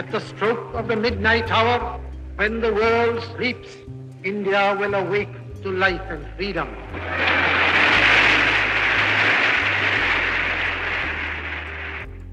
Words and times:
At 0.00 0.10
the 0.12 0.20
stroke 0.20 0.72
of 0.72 0.88
the 0.88 0.96
midnight 0.96 1.50
hour, 1.50 2.00
when 2.36 2.62
the 2.62 2.72
world 2.72 3.22
sleeps, 3.36 3.68
India 4.24 4.74
will 4.80 4.94
awake 4.94 5.34
to 5.62 5.70
life 5.70 6.00
and 6.08 6.24
freedom. 6.36 6.68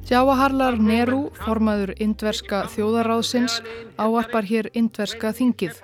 Jawaharlar 0.08 0.78
Nehru, 0.80 1.20
formaður 1.42 1.92
indverska 2.00 2.62
þjóðaráðsins, 2.72 3.58
áarpar 4.00 4.48
hér 4.48 4.72
indverska 4.72 5.34
þingið. 5.36 5.84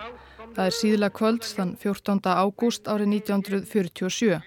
Það 0.55 0.63
er 0.69 0.77
síðla 0.79 1.11
kvölds 1.19 1.51
þann 1.57 1.75
14. 1.83 2.23
ágúst 2.31 2.87
árið 2.87 3.11
1947. 3.17 4.39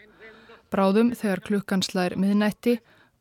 Bráðum 0.72 1.12
þegar 1.12 1.44
klukkan 1.50 1.84
slær 1.84 2.16
miðnætti 2.16 2.78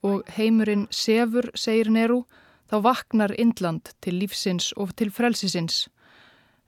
og 0.07 0.23
heimurinn 0.39 0.87
sefur, 0.87 1.51
segir 1.51 1.91
Nehru, 1.91 2.23
þá 2.69 2.81
vaknar 2.83 3.33
Indland 3.37 3.93
til 4.01 4.19
lífsins 4.21 4.71
og 4.77 4.95
til 4.95 5.11
frelsisins. 5.11 5.85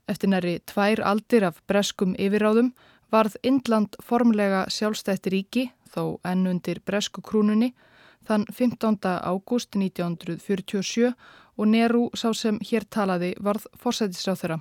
Eftir 0.08 0.32
næri 0.32 0.60
tvær 0.66 1.02
aldir 1.04 1.44
af 1.44 1.60
breskum 1.68 2.16
yfiráðum 2.16 2.74
varð 3.12 3.36
Indland 3.44 3.98
formlega 4.04 4.66
sjálfstætti 4.70 5.34
ríki, 5.34 5.66
þó 5.92 6.20
enn 6.24 6.48
undir 6.48 6.80
bresku 6.86 7.22
krúnunni, 7.22 7.74
þann 8.28 8.46
15. 8.52 8.98
ágúst 9.24 9.76
1947 9.76 11.14
og 11.58 11.68
Neru 11.68 12.10
sá 12.14 12.34
sem 12.36 12.60
hér 12.60 12.86
talaði 12.90 13.34
varð 13.40 13.68
fórsætisráð 13.80 14.42
þeirra. 14.42 14.60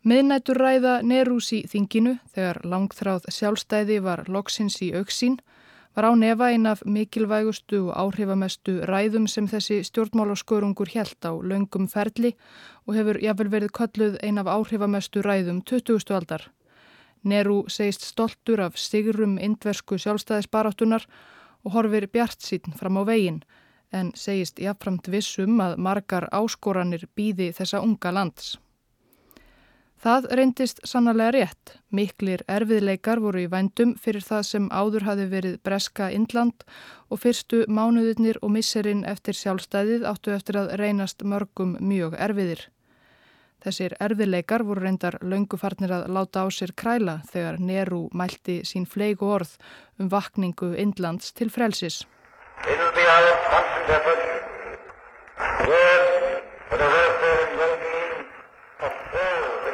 Miðnættur 0.00 0.56
ræða 0.56 0.92
Nerús 1.04 1.50
í 1.52 1.60
þinginu 1.68 2.14
þegar 2.32 2.62
langþráð 2.64 3.26
sjálfstæði 3.36 3.98
var 4.00 4.22
loksins 4.32 4.78
í 4.80 4.94
auksín 4.96 5.36
var 5.94 6.04
á 6.06 6.12
nefa 6.14 6.46
ein 6.50 6.66
af 6.66 6.82
mikilvægustu 6.86 7.90
og 7.90 7.96
áhrifamestu 8.02 8.72
ræðum 8.86 9.26
sem 9.26 9.48
þessi 9.50 9.82
stjórnmálaskörungur 9.88 10.92
helt 10.94 11.18
á 11.26 11.32
laungum 11.34 11.88
ferli 11.88 12.36
og 12.86 12.94
hefur 12.94 13.18
jáfnvel 13.18 13.50
verið 13.50 13.74
kölluð 13.78 14.18
ein 14.22 14.38
af 14.38 14.46
áhrifamestu 14.46 15.22
ræðum 15.22 15.62
20. 15.66 16.14
aldar. 16.14 16.50
Neru 17.22 17.64
segist 17.68 18.06
stoltur 18.06 18.60
af 18.60 18.78
sigurum 18.78 19.38
indversku 19.38 19.98
sjálfstæðisbaráttunar 19.98 21.04
og 21.64 21.72
horfir 21.72 22.06
bjart 22.06 22.38
sín 22.38 22.72
fram 22.78 22.96
á 22.96 23.04
veginn 23.04 23.42
en 23.92 24.12
segist 24.14 24.62
jáfnframt 24.62 25.10
vissum 25.10 25.60
að 25.60 25.76
margar 25.76 26.28
áskoranir 26.32 27.08
býði 27.16 27.50
þessa 27.52 27.82
unga 27.82 28.12
lands. 28.14 28.58
Það 30.00 30.30
reyndist 30.38 30.78
sannarlega 30.88 31.32
rétt. 31.34 31.72
Miklir 31.92 32.40
erfiðleikar 32.48 33.20
voru 33.20 33.42
í 33.42 33.48
vændum 33.52 33.92
fyrir 34.00 34.24
það 34.24 34.44
sem 34.48 34.68
áður 34.72 35.04
hafi 35.04 35.26
verið 35.28 35.58
breska 35.66 36.08
Indland 36.16 36.64
og 37.12 37.20
fyrstu 37.20 37.66
mánuðinir 37.68 38.38
og 38.40 38.54
misserinn 38.54 39.04
eftir 39.04 39.36
sjálfstæðið 39.36 40.06
áttu 40.08 40.32
eftir 40.32 40.56
að 40.62 40.72
reynast 40.80 41.20
mörgum 41.20 41.76
mjög 41.84 42.16
erfiðir. 42.16 42.62
Þessir 43.60 43.92
erfiðleikar 44.00 44.64
voru 44.64 44.86
reyndar 44.86 45.18
löngufarnir 45.20 45.92
að 45.92 46.08
láta 46.16 46.46
á 46.46 46.48
sér 46.48 46.72
kræla 46.72 47.18
þegar 47.28 47.60
Neru 47.60 48.06
mælti 48.16 48.62
sín 48.64 48.88
fleigu 48.88 49.28
orð 49.28 49.52
um 50.00 50.08
vakningu 50.08 50.72
Indlands 50.80 51.34
til 51.36 51.52
frelsis. 51.52 52.06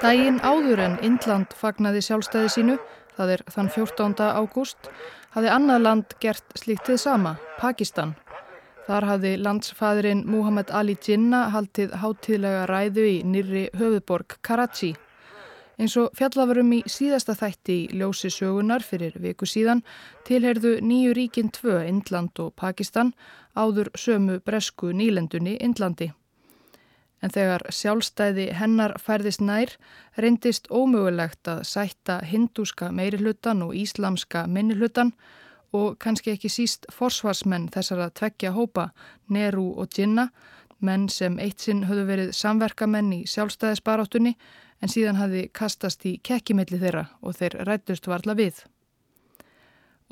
Dægin 0.06 0.36
áður 0.38 0.78
en 0.84 0.92
Indland 1.02 1.50
fagnaði 1.58 1.98
sjálfstæði 2.06 2.50
sínu, 2.54 2.74
það 3.16 3.30
er 3.34 3.40
þann 3.50 3.68
14. 3.74 4.12
ágúst, 4.38 4.86
hafði 5.34 5.48
annað 5.50 5.80
land 5.82 6.12
gert 6.22 6.52
slíktið 6.54 7.00
sama, 7.02 7.32
Pakistan. 7.58 8.12
Þar 8.86 9.06
hafði 9.08 9.32
landsfæðurinn 9.42 10.20
Muhammad 10.30 10.70
Ali 10.70 10.94
Jinnah 11.02 11.50
haldið 11.50 11.96
hátíðlega 11.98 12.68
ræðu 12.70 13.06
í 13.08 13.16
nýri 13.26 13.64
höfuborg 13.80 14.36
Karachi. 14.46 14.92
Eins 15.74 15.96
og 15.98 16.14
fjallafurum 16.14 16.70
í 16.76 16.78
síðasta 16.86 17.34
þætti 17.40 17.78
í 17.80 17.98
ljósi 17.98 18.30
sögunar 18.30 18.86
fyrir 18.86 19.16
viku 19.24 19.48
síðan 19.50 19.82
tilherðu 20.28 20.76
nýju 20.86 21.16
ríkin 21.18 21.50
tvö, 21.50 21.80
Indland 21.82 22.38
og 22.46 22.54
Pakistan, 22.54 23.10
áður 23.58 23.90
sömu 23.98 24.38
bresku 24.38 24.94
nýlendunni 24.94 25.56
Indlandi. 25.58 26.12
En 27.24 27.32
þegar 27.32 27.64
sjálfstæði 27.72 28.50
hennar 28.58 28.96
færðist 29.00 29.40
nær, 29.40 29.72
reyndist 30.20 30.68
ómögulegt 30.68 31.48
að 31.48 31.64
sætta 31.64 32.18
hindúska 32.28 32.90
meirihlutan 32.92 33.64
og 33.64 33.72
íslamska 33.74 34.44
minnihlutan 34.46 35.14
og 35.72 35.96
kannski 35.98 36.34
ekki 36.34 36.50
síst 36.52 36.86
forsvarsmenn 36.92 37.70
þessara 37.72 38.10
tveggja 38.14 38.52
hópa, 38.52 38.90
Neru 39.28 39.72
og 39.80 39.96
Jinnah, 39.96 40.30
menn 40.78 41.08
sem 41.08 41.38
eitt 41.40 41.64
sinn 41.64 41.86
höfðu 41.88 42.04
verið 42.10 42.32
samverkamenn 42.36 43.12
í 43.16 43.20
sjálfstæðisbaráttunni 43.32 44.36
en 44.82 44.92
síðan 44.92 45.20
hafði 45.20 45.46
kastast 45.56 46.04
í 46.08 46.18
kekkimilli 46.24 46.80
þeirra 46.80 47.06
og 47.22 47.38
þeir 47.38 47.56
rættust 47.68 48.08
varla 48.10 48.36
við. 48.36 48.60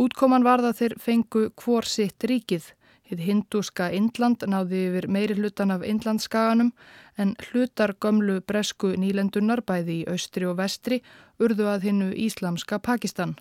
Útkoman 0.00 0.46
var 0.46 0.64
það 0.64 0.78
þeir 0.80 0.94
fengu 0.98 1.44
hvor 1.60 1.86
sitt 1.86 2.24
ríkið. 2.26 2.72
Hitt 3.04 3.20
hindúska 3.20 3.90
Indland 3.92 4.46
náði 4.48 4.86
yfir 4.88 5.06
meiri 5.12 5.34
hlutan 5.36 5.74
af 5.74 5.82
Indlandskaganum 5.84 6.70
en 7.20 7.34
hlutar 7.48 7.92
gömlu 8.00 8.38
bresku 8.40 8.94
nýlendunar 8.96 9.60
bæði 9.60 9.98
í 10.02 10.06
austri 10.12 10.48
og 10.48 10.56
vestri 10.62 11.02
urðu 11.38 11.68
að 11.68 11.90
hinnu 11.90 12.12
íslamska 12.26 12.78
Pakistan. 12.80 13.36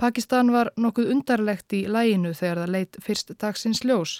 Pakistan 0.00 0.52
var 0.52 0.70
nokkuð 0.80 1.10
undarlegt 1.12 1.74
í 1.76 1.80
læginu 1.84 2.30
þegar 2.36 2.62
það 2.62 2.70
leitt 2.74 3.00
fyrst 3.04 3.32
dagsins 3.40 3.82
ljós 3.84 4.14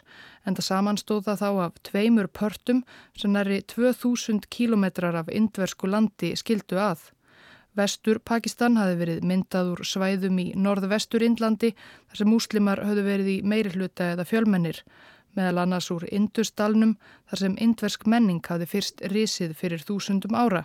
en 0.45 0.57
það 0.57 0.67
samanstóða 0.67 1.37
þá 1.41 1.49
af 1.67 1.79
tveimur 1.89 2.29
pörtum 2.29 2.83
sem 3.17 3.33
næri 3.33 3.63
2000 3.75 4.49
kílometrar 4.53 5.17
af 5.17 5.33
indversku 5.33 5.89
landi 5.89 6.35
skildu 6.37 6.81
að. 6.81 7.11
Vestur 7.79 8.19
Pakistan 8.19 8.77
hafi 8.81 8.97
verið 8.99 9.25
myndað 9.27 9.75
úr 9.75 9.87
svæðum 9.87 10.39
í 10.43 10.47
norðvestur 10.59 11.23
Indlandi 11.23 11.71
þar 11.77 12.21
sem 12.21 12.31
múslimar 12.31 12.83
höfðu 12.83 13.05
verið 13.07 13.33
í 13.35 13.39
meiri 13.47 13.75
hluta 13.77 14.13
eða 14.15 14.27
fjölmennir 14.27 14.83
meðal 15.39 15.63
annars 15.63 15.91
úr 15.95 16.07
Indusdalnum 16.11 16.97
þar 17.31 17.43
sem 17.45 17.59
indversk 17.63 18.07
menning 18.11 18.43
hafi 18.47 18.67
fyrst 18.67 19.05
risið 19.13 19.55
fyrir 19.59 19.85
þúsundum 19.87 20.35
ára 20.35 20.65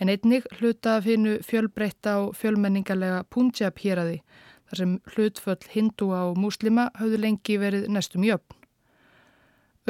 en 0.00 0.10
einnig 0.10 0.48
hluta 0.58 0.96
af 0.98 1.06
hinnu 1.06 1.38
fjölbreytta 1.46 2.16
og 2.24 2.34
fjölmenningarlega 2.40 3.22
Punjab 3.30 3.78
héræði 3.78 4.22
þar 4.70 4.82
sem 4.82 4.96
hlutföll 5.14 5.70
hindúa 5.74 6.24
og 6.30 6.40
múslima 6.40 6.88
hafðu 6.98 7.20
lengi 7.20 7.58
verið 7.60 7.86
nestum 7.92 8.26
jöfn. 8.26 8.59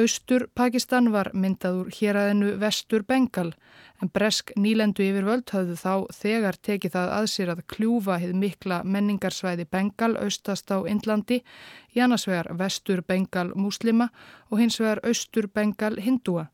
Austur 0.01 0.47
Pakistan 0.57 1.11
var 1.13 1.27
myndað 1.37 1.75
úr 1.77 1.89
héræðinu 1.93 2.55
Vestur 2.61 3.03
Bengal 3.05 3.51
en 4.01 4.09
bresk 4.09 4.49
nýlendu 4.57 5.03
yfirvöld 5.05 5.51
hafðu 5.53 5.75
þá 5.77 5.93
þegar 6.17 6.57
tekið 6.67 6.95
það 6.95 7.11
að 7.17 7.27
sér 7.33 7.51
að 7.53 7.61
kljúfa 7.73 8.15
hið 8.23 8.31
mikla 8.43 8.79
menningarsvæði 8.95 9.67
Bengal 9.69 10.15
austast 10.23 10.73
á 10.73 10.81
Indlandi 10.89 11.41
í 11.93 12.01
annars 12.01 12.25
vegar 12.29 12.49
Vestur 12.57 13.03
Bengal 13.05 13.51
múslima 13.53 14.09
og 14.49 14.63
hins 14.63 14.79
vegar 14.81 15.03
Austur 15.05 15.51
Bengal 15.53 15.99
hindúa. 16.01 16.47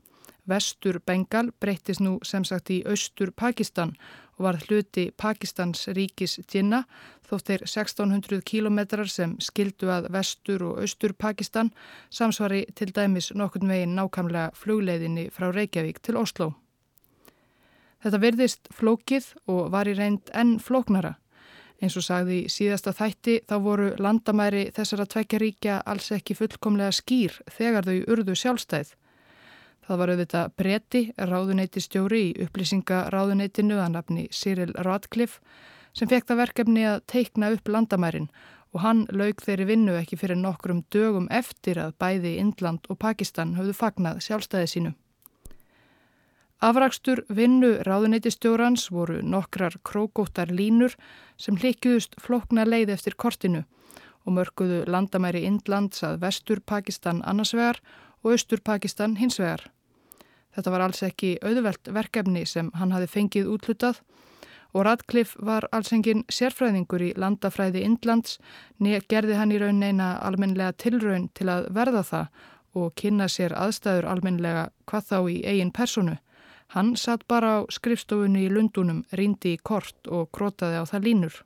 Vestur 0.47 0.99
Bengal 1.05 1.51
breytist 1.59 2.01
nú 2.01 2.17
sem 2.23 2.45
sagt 2.47 2.71
í 2.71 2.81
Austur 2.87 3.33
Pakistan 3.35 3.93
og 4.37 4.45
var 4.45 4.59
hluti 4.67 5.09
Pakistans 5.17 5.87
ríkis 5.97 6.37
Jinnah 6.45 6.85
þótt 7.27 7.49
þeir 7.49 7.65
1600 7.65 8.41
kilometrar 8.47 9.09
sem 9.11 9.35
skildu 9.43 9.89
að 9.91 10.09
Vestur 10.13 10.63
og 10.69 10.81
Austur 10.83 11.13
Pakistan 11.17 11.73
samsvari 12.09 12.65
til 12.75 12.93
dæmis 12.95 13.33
nokkurn 13.35 13.69
veginn 13.71 13.97
nákamlega 13.97 14.53
flugleiðinni 14.55 15.27
frá 15.33 15.49
Reykjavík 15.51 15.99
til 16.05 16.17
Oslo. 16.21 16.53
Þetta 18.03 18.19
verðist 18.21 18.69
flókið 18.77 19.31
og 19.49 19.71
var 19.73 19.89
í 19.89 19.95
reynd 19.97 20.29
enn 20.37 20.59
flóknara. 20.61 21.17
Eins 21.81 21.97
og 21.97 22.05
sagði 22.05 22.43
í 22.43 22.49
síðasta 22.49 22.93
þætti 22.95 23.41
þá 23.49 23.55
voru 23.61 23.89
landamæri 24.01 24.69
þessara 24.73 25.05
tvekjaríkja 25.09 25.81
alls 25.85 26.09
ekki 26.13 26.37
fullkomlega 26.37 26.93
skýr 26.95 27.35
þegar 27.53 27.85
þau 27.85 27.97
urðu 28.13 28.37
sjálfstæð. 28.37 28.93
Það 29.87 29.99
var 30.01 30.11
auðvitað 30.11 30.53
bretti, 30.59 31.01
ráðuneyti 31.15 31.79
stjóri 31.79 32.21
í 32.25 32.35
upplýsingaráðuneytinu 32.43 33.77
að 33.79 33.93
nafni 33.93 34.27
Cyril 34.35 34.73
Radcliffe 34.83 35.39
sem 35.95 36.09
fekk 36.11 36.27
það 36.27 36.41
verkefni 36.41 36.83
að 36.89 37.03
teikna 37.07 37.53
upp 37.55 37.71
landamærin 37.71 38.27
og 38.75 38.81
hann 38.83 39.05
laug 39.15 39.39
þeirri 39.41 39.69
vinnu 39.69 39.95
ekki 39.95 40.19
fyrir 40.19 40.39
nokkrum 40.41 40.83
dögum 40.93 41.29
eftir 41.31 41.79
að 41.79 41.95
bæði 42.03 42.33
Indland 42.41 42.89
og 42.91 42.99
Pakistan 42.99 43.55
höfðu 43.55 43.77
fagnað 43.79 44.19
sjálfstæði 44.27 44.71
sínu. 44.73 44.91
Afrakstur 46.67 47.21
vinnu 47.29 47.77
ráðuneytistjórans 47.87 48.89
voru 48.91 49.21
nokkrar 49.21 49.77
krókóttar 49.87 50.51
línur 50.51 50.97
sem 51.37 51.55
hlikjuðust 51.55 52.17
flokna 52.19 52.65
leið 52.67 52.91
eftir 52.97 53.15
kortinu 53.15 53.63
og 54.25 54.35
mörguðu 54.35 54.83
landamæri 54.89 55.45
Indlands 55.47 56.03
að 56.03 56.19
vestur 56.25 56.59
Pakistan 56.59 57.23
annarsvegar 57.23 57.79
og 58.23 58.33
austur 58.35 58.59
Pakistan 58.59 59.15
hinsvegar. 59.21 59.69
Þetta 60.57 60.73
var 60.73 60.83
alls 60.87 61.03
ekki 61.05 61.35
auðvelt 61.45 61.91
verkefni 61.93 62.41
sem 62.49 62.71
hann 62.73 62.95
hafi 62.95 63.07
fengið 63.13 63.51
útlutað 63.53 64.01
og 64.73 64.85
Radcliffe 64.85 65.39
var 65.45 65.67
alls 65.71 65.93
engin 65.95 66.23
sérfræðingur 66.33 67.03
í 67.05 67.13
landafræði 67.17 67.83
Indlands 67.85 68.37
nýja 68.83 69.03
gerði 69.09 69.37
hann 69.39 69.53
í 69.53 69.59
raun 69.61 69.83
eina 69.83 70.15
almenlega 70.25 70.75
tilraun 70.81 71.29
til 71.37 71.49
að 71.53 71.69
verða 71.77 72.03
það 72.09 72.45
og 72.77 72.95
kynna 72.99 73.27
sér 73.31 73.55
aðstæður 73.57 74.09
almenlega 74.11 74.67
hvað 74.89 75.07
þá 75.09 75.17
í 75.33 75.37
eigin 75.45 75.73
personu. 75.73 76.17
Hann 76.75 76.95
satt 76.99 77.23
bara 77.31 77.63
á 77.63 77.65
skrifstofunni 77.71 78.43
í 78.45 78.51
Lundunum, 78.51 79.05
rindi 79.15 79.55
í 79.55 79.61
kort 79.63 80.09
og 80.11 80.29
grótaði 80.35 80.81
á 80.81 80.85
það 80.89 81.05
línur. 81.07 81.37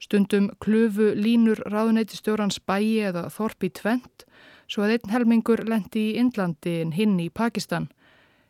Stundum 0.00 0.48
klufu 0.58 1.12
línur 1.14 1.60
ráðuneytistjórans 1.70 2.58
bæi 2.66 3.06
eða 3.10 3.28
þorpi 3.30 3.70
tvent 3.76 4.24
svo 4.70 4.86
að 4.86 4.96
einn 4.96 5.14
helmingur 5.14 5.64
lendi 5.66 6.10
í 6.10 6.18
Indlandi 6.20 6.76
en 6.84 6.92
hinn 6.94 7.18
í 7.18 7.28
Pakistan. 7.28 7.88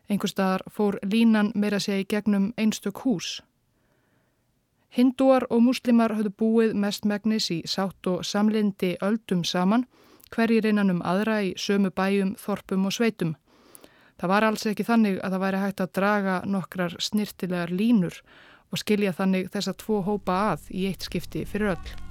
Einhver 0.09 0.29
staðar 0.29 0.63
fór 0.69 0.99
línan 1.01 1.51
meira 1.55 1.79
segja 1.79 2.03
í 2.03 2.09
gegnum 2.13 2.51
einstök 2.61 3.01
hús. 3.05 3.39
Hindúar 4.91 5.45
og 5.49 5.63
múslimar 5.63 6.11
höfðu 6.17 6.33
búið 6.35 6.73
mestmægnis 6.75 7.47
í 7.55 7.61
sátt 7.65 8.07
og 8.11 8.25
samlindi 8.27 8.97
öldum 9.01 9.45
saman, 9.47 9.85
hverjir 10.35 10.67
einan 10.67 10.91
um 10.91 10.99
aðra 11.07 11.39
í 11.47 11.53
sömu 11.55 11.93
bæjum, 11.95 12.35
þorpum 12.35 12.89
og 12.89 12.95
sveitum. 12.97 13.33
Það 14.19 14.33
var 14.35 14.45
alls 14.45 14.67
ekki 14.67 14.85
þannig 14.85 15.17
að 15.23 15.33
það 15.33 15.43
væri 15.45 15.63
hægt 15.63 15.81
að 15.81 15.93
draga 15.97 16.37
nokkrar 16.45 16.99
snirtilegar 16.99 17.71
línur 17.71 18.21
og 18.71 18.83
skilja 18.83 19.15
þannig 19.15 19.49
þessa 19.55 19.73
tvo 19.79 20.03
hópa 20.05 20.39
að 20.51 20.71
í 20.75 20.87
eitt 20.91 21.07
skipti 21.07 21.47
fyrir 21.47 21.73
öll. 21.77 22.10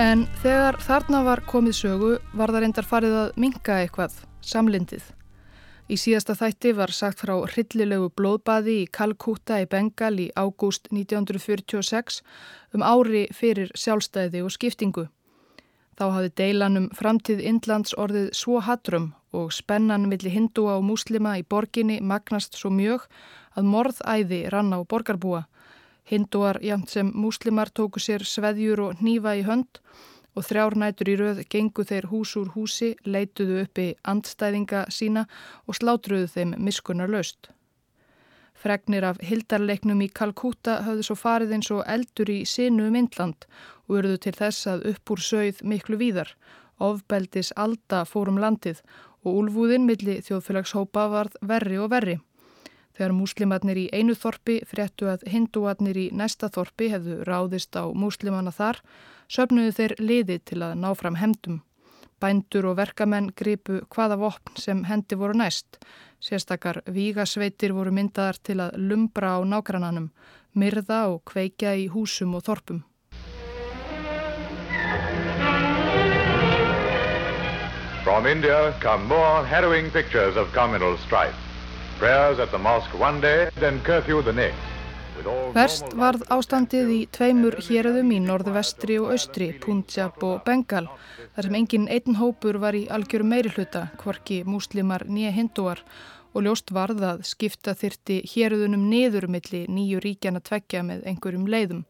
En 0.00 0.22
þegar 0.40 0.78
þarna 0.80 1.18
var 1.26 1.40
komið 1.44 1.74
sögu 1.76 2.10
var 2.32 2.48
það 2.48 2.62
reyndar 2.64 2.86
farið 2.88 3.16
að 3.20 3.34
minga 3.42 3.74
eitthvað, 3.82 4.14
samlindið. 4.40 5.02
Í 5.92 5.98
síðasta 6.00 6.36
þætti 6.38 6.72
var 6.78 6.92
sagt 6.96 7.20
frá 7.20 7.34
hryllilegu 7.42 8.08
blóðbaði 8.16 8.78
í 8.80 8.86
Kalkúta 8.96 9.58
í 9.60 9.66
Bengal 9.68 10.14
í 10.24 10.30
ágúst 10.40 10.88
1946 10.88 12.22
um 12.78 12.86
ári 12.86 13.26
fyrir 13.36 13.74
sjálfstæði 13.76 14.40
og 14.46 14.54
skiptingu. 14.56 15.04
Þá 16.00 16.06
hafði 16.14 16.32
deilanum 16.40 16.88
framtíð 16.96 17.44
Indlands 17.52 17.92
orðið 17.92 18.30
svo 18.40 18.64
hatrum 18.64 19.10
og 19.36 19.52
spennan 19.52 20.08
millir 20.08 20.32
hindúa 20.32 20.78
og 20.78 20.86
múslima 20.88 21.36
í 21.36 21.44
borginni 21.44 22.00
magnast 22.00 22.56
svo 22.56 22.72
mjög 22.72 23.04
að 23.52 23.68
morðæði 23.74 24.46
rann 24.48 24.72
á 24.72 24.80
borgarbúa. 24.80 25.44
Hindúar 26.08 26.60
jæmt 26.62 26.90
sem 26.90 27.12
múslimar 27.14 27.70
tóku 27.70 28.00
sér 28.00 28.24
sveðjur 28.24 28.80
og 28.86 29.04
nýfa 29.04 29.36
í 29.38 29.44
hönd 29.46 29.80
og 30.36 30.46
þrjár 30.46 30.76
nætur 30.78 31.10
í 31.10 31.16
rauð 31.20 31.40
gengu 31.50 31.84
þeir 31.84 32.08
hús 32.10 32.34
úr 32.38 32.52
húsi, 32.54 32.94
leituðu 33.04 33.64
uppi 33.64 33.86
andstæðinga 34.12 34.84
sína 34.94 35.26
og 35.66 35.78
slátruðu 35.78 36.28
þeim 36.34 36.54
miskunnar 36.58 37.10
löst. 37.10 37.50
Fregnir 38.60 39.06
af 39.08 39.20
hildarleiknum 39.24 40.02
í 40.04 40.10
Kalkúta 40.12 40.82
höfðu 40.84 41.06
svo 41.06 41.16
farið 41.16 41.54
eins 41.56 41.70
og 41.72 41.84
eldur 41.88 42.28
í 42.28 42.42
sinu 42.44 42.90
um 42.90 42.98
Indland 43.00 43.46
og 43.88 44.02
eruðu 44.02 44.18
til 44.26 44.34
þess 44.36 44.68
að 44.68 44.84
upp 44.92 45.12
úr 45.14 45.22
sögð 45.24 45.62
miklu 45.64 45.96
víðar. 46.00 46.34
Ofbeldis 46.80 47.54
alda 47.56 48.04
fórum 48.08 48.40
landið 48.40 48.82
og 49.24 49.38
úlfúðin 49.42 49.88
milli 49.88 50.20
þjóðfélagshópa 50.26 51.06
varð 51.12 51.40
verri 51.40 51.80
og 51.80 51.90
verri. 51.94 52.18
Þegar 53.00 53.14
múslimatnir 53.16 53.78
í 53.80 53.86
einu 53.96 54.12
þorpi 54.12 54.58
fréttu 54.68 55.06
að 55.08 55.22
hindúatnir 55.32 55.96
í 55.96 56.02
næsta 56.12 56.50
þorpi 56.52 56.90
hefðu 56.92 57.14
ráðist 57.24 57.72
á 57.72 57.88
múslimana 57.96 58.52
þar, 58.52 58.82
söpnuðu 59.24 59.72
þeir 59.78 59.94
liði 60.04 60.36
til 60.44 60.58
að 60.66 60.74
ná 60.82 60.90
fram 61.00 61.16
hemdum. 61.16 61.62
Bændur 62.20 62.68
og 62.68 62.76
verkamenn 62.76 63.32
gripu 63.32 63.80
hvaða 63.88 64.20
vopn 64.20 64.60
sem 64.60 64.84
hendi 64.84 65.16
voru 65.16 65.40
næst. 65.40 65.80
Sérstakar 66.20 66.82
vígasveitir 66.84 67.72
voru 67.72 67.88
myndaðar 67.88 68.42
til 68.44 68.60
að 68.60 68.76
lumbra 68.76 69.32
á 69.32 69.48
nágrannanum, 69.48 70.12
myrða 70.52 71.06
og 71.16 71.24
kveikja 71.24 71.72
í 71.80 71.88
húsum 71.88 72.36
og 72.36 72.44
þorpum. 72.44 72.84
From 78.04 78.26
India 78.26 78.74
come 78.82 79.08
more 79.08 79.46
harrowing 79.48 79.88
pictures 79.88 80.36
of 80.36 80.52
communal 80.52 80.98
strife. 80.98 81.49
Verst 85.52 85.90
varð 86.00 86.22
ástandið 86.32 86.92
í 86.94 87.00
tveimur 87.12 87.58
héröðum 87.60 88.14
í 88.16 88.20
norðvestri 88.24 88.96
og 89.02 89.10
austri, 89.12 89.50
Punjab 89.60 90.22
og 90.24 90.38
Bengal, 90.46 90.86
þar 91.34 91.48
sem 91.48 91.58
engin 91.58 91.84
einn 91.92 92.16
hópur 92.16 92.56
var 92.62 92.78
í 92.78 92.86
algjöru 92.88 93.26
meiri 93.28 93.52
hluta, 93.52 93.82
hvorki 94.00 94.40
múslimar 94.48 95.04
nýja 95.12 95.34
hindúar 95.36 95.84
og 96.32 96.46
ljóst 96.46 96.72
varð 96.72 97.04
að 97.04 97.22
skipta 97.28 97.76
þyrti 97.76 98.22
héröðunum 98.32 98.88
niðurumilli 98.88 99.66
nýju 99.68 100.00
ríkjana 100.00 100.40
tvekja 100.40 100.80
með 100.86 101.04
einhverjum 101.12 101.44
leiðum, 101.52 101.84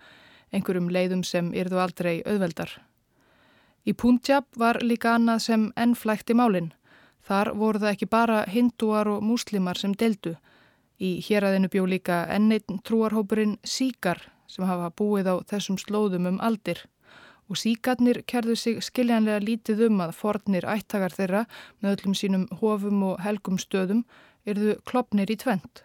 einhverjum 0.50 0.90
leiðum 0.90 1.22
sem 1.22 1.54
yrðu 1.54 1.84
aldrei 1.86 2.16
auðveldar. 2.26 2.80
Í 3.86 3.94
Punjab 3.94 4.50
var 4.58 4.82
líka 4.82 5.14
annað 5.14 5.46
sem 5.46 5.70
ennflækti 5.78 6.34
málinn. 6.34 6.72
Þar 7.26 7.52
voru 7.54 7.78
það 7.82 7.94
ekki 7.94 8.06
bara 8.10 8.44
hindúar 8.48 9.08
og 9.08 9.22
múslimar 9.22 9.78
sem 9.78 9.92
deldu, 9.94 10.36
Í 11.00 11.16
héræðinu 11.24 11.70
bjó 11.72 11.86
líka 11.88 12.16
enneitn 12.28 12.82
trúarhópurinn 12.84 13.54
Síkar 13.64 14.18
sem 14.50 14.66
hafa 14.68 14.90
búið 14.92 15.30
á 15.32 15.34
þessum 15.48 15.78
slóðum 15.80 16.26
um 16.28 16.40
aldir 16.44 16.82
og 17.50 17.58
síkarnir 17.58 18.20
kerðu 18.30 18.54
sig 18.54 18.82
skiljanlega 18.84 19.40
lítið 19.42 19.86
um 19.88 20.02
að 20.04 20.12
fornir 20.18 20.66
ættagar 20.68 21.16
þeirra 21.16 21.46
með 21.80 21.96
öllum 21.96 22.16
sínum 22.20 22.44
hofum 22.60 23.00
og 23.08 23.22
helgum 23.24 23.56
stöðum 23.58 24.04
erðu 24.46 24.76
klopnir 24.86 25.32
í 25.32 25.38
tvent. 25.40 25.82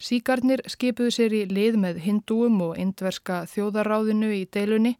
Síkarnir 0.00 0.64
skipuðu 0.68 1.14
sér 1.14 1.36
í 1.36 1.46
lið 1.48 1.78
með 1.80 2.02
hindúum 2.04 2.58
og 2.66 2.76
indverska 2.82 3.44
þjóðaráðinu 3.52 4.34
í 4.36 4.42
deilunni 4.52 4.96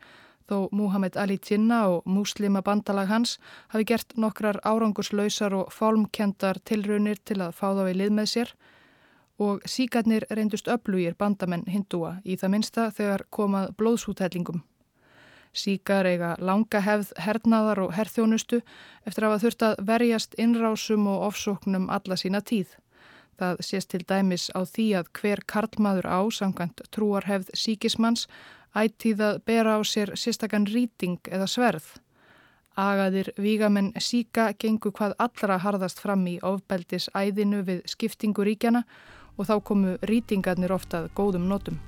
þó 0.50 0.68
Muhammed 0.74 1.16
Ali 1.16 1.38
Jinnah 1.38 1.86
og 1.94 2.10
muslima 2.10 2.62
bandalag 2.66 3.08
hans 3.08 3.38
hafi 3.70 3.86
gert 3.92 4.16
nokkrar 4.18 4.58
árangurslausar 4.66 5.54
og 5.54 5.70
fálmkendar 5.72 6.58
tilraunir 6.66 7.22
til 7.24 7.38
að 7.40 7.54
fá 7.54 7.70
þá 7.78 7.86
í 7.92 7.96
lið 8.00 8.16
með 8.18 8.30
sér 8.34 8.54
og 9.40 9.62
síkarnir 9.64 10.26
reyndust 10.28 10.68
öflugir 10.68 11.16
bandamenn 11.18 11.64
hindúa 11.70 12.18
í 12.24 12.36
það 12.36 12.52
minsta 12.56 12.90
þegar 12.92 13.24
komað 13.32 13.70
blóðsútellingum. 13.80 14.60
Síkar 15.56 16.06
eiga 16.06 16.34
langa 16.38 16.82
hefð 16.84 17.14
hernaðar 17.18 17.80
og 17.86 17.96
herþjónustu 17.96 18.60
eftir 19.08 19.24
að 19.24 19.32
hafa 19.32 19.42
þurft 19.44 19.64
að 19.66 19.80
verjast 19.88 20.36
innrásum 20.38 21.08
og 21.10 21.26
ofsóknum 21.30 21.88
alla 21.90 22.18
sína 22.20 22.42
tíð. 22.44 22.76
Það 23.40 23.62
sést 23.64 23.88
til 23.90 24.02
dæmis 24.04 24.50
á 24.52 24.60
því 24.68 24.86
að 25.00 25.10
hver 25.16 25.40
karlmaður 25.48 26.06
á, 26.06 26.20
samkvæmt 26.28 26.82
trúarhefð 26.92 27.50
síkismanns, 27.56 28.26
ættíð 28.76 29.20
að 29.26 29.42
bera 29.46 29.76
á 29.76 29.80
sér 29.82 30.14
sérstakann 30.14 30.68
rýting 30.70 31.18
eða 31.30 31.48
sverð. 31.50 31.86
Agaðir 32.78 33.32
vígamenn 33.36 33.92
síka 33.98 34.52
gengu 34.58 34.92
hvað 34.94 35.16
allra 35.18 35.58
harðast 35.58 36.00
fram 36.00 36.26
í 36.30 36.38
ofbeldis 36.40 37.10
æðinu 37.14 37.64
við 37.66 37.82
skiptingu 37.90 38.46
ríkjana 38.46 38.84
og 39.36 39.48
þá 39.48 39.54
komu 39.64 39.96
rýtingarnir 40.06 40.72
oftað 40.72 41.10
góðum 41.16 41.48
nótum. 41.50 41.80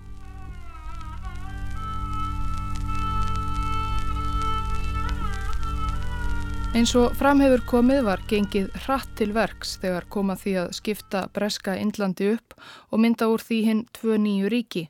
Eins 6.72 6.94
og 6.96 7.12
framhefur 7.20 7.60
komið 7.68 7.98
var 8.06 8.20
gengið 8.30 8.70
hratt 8.86 9.10
til 9.18 9.34
verks 9.36 9.74
þegar 9.82 10.06
koma 10.08 10.38
því 10.40 10.54
að 10.62 10.70
skipta 10.78 11.26
breska 11.36 11.74
Indlandi 11.76 12.30
upp 12.32 12.54
og 12.88 13.02
mynda 13.04 13.28
úr 13.28 13.44
því 13.44 13.58
hinn 13.66 13.82
tvö 13.92 14.16
nýju 14.16 14.48
ríki. 14.48 14.86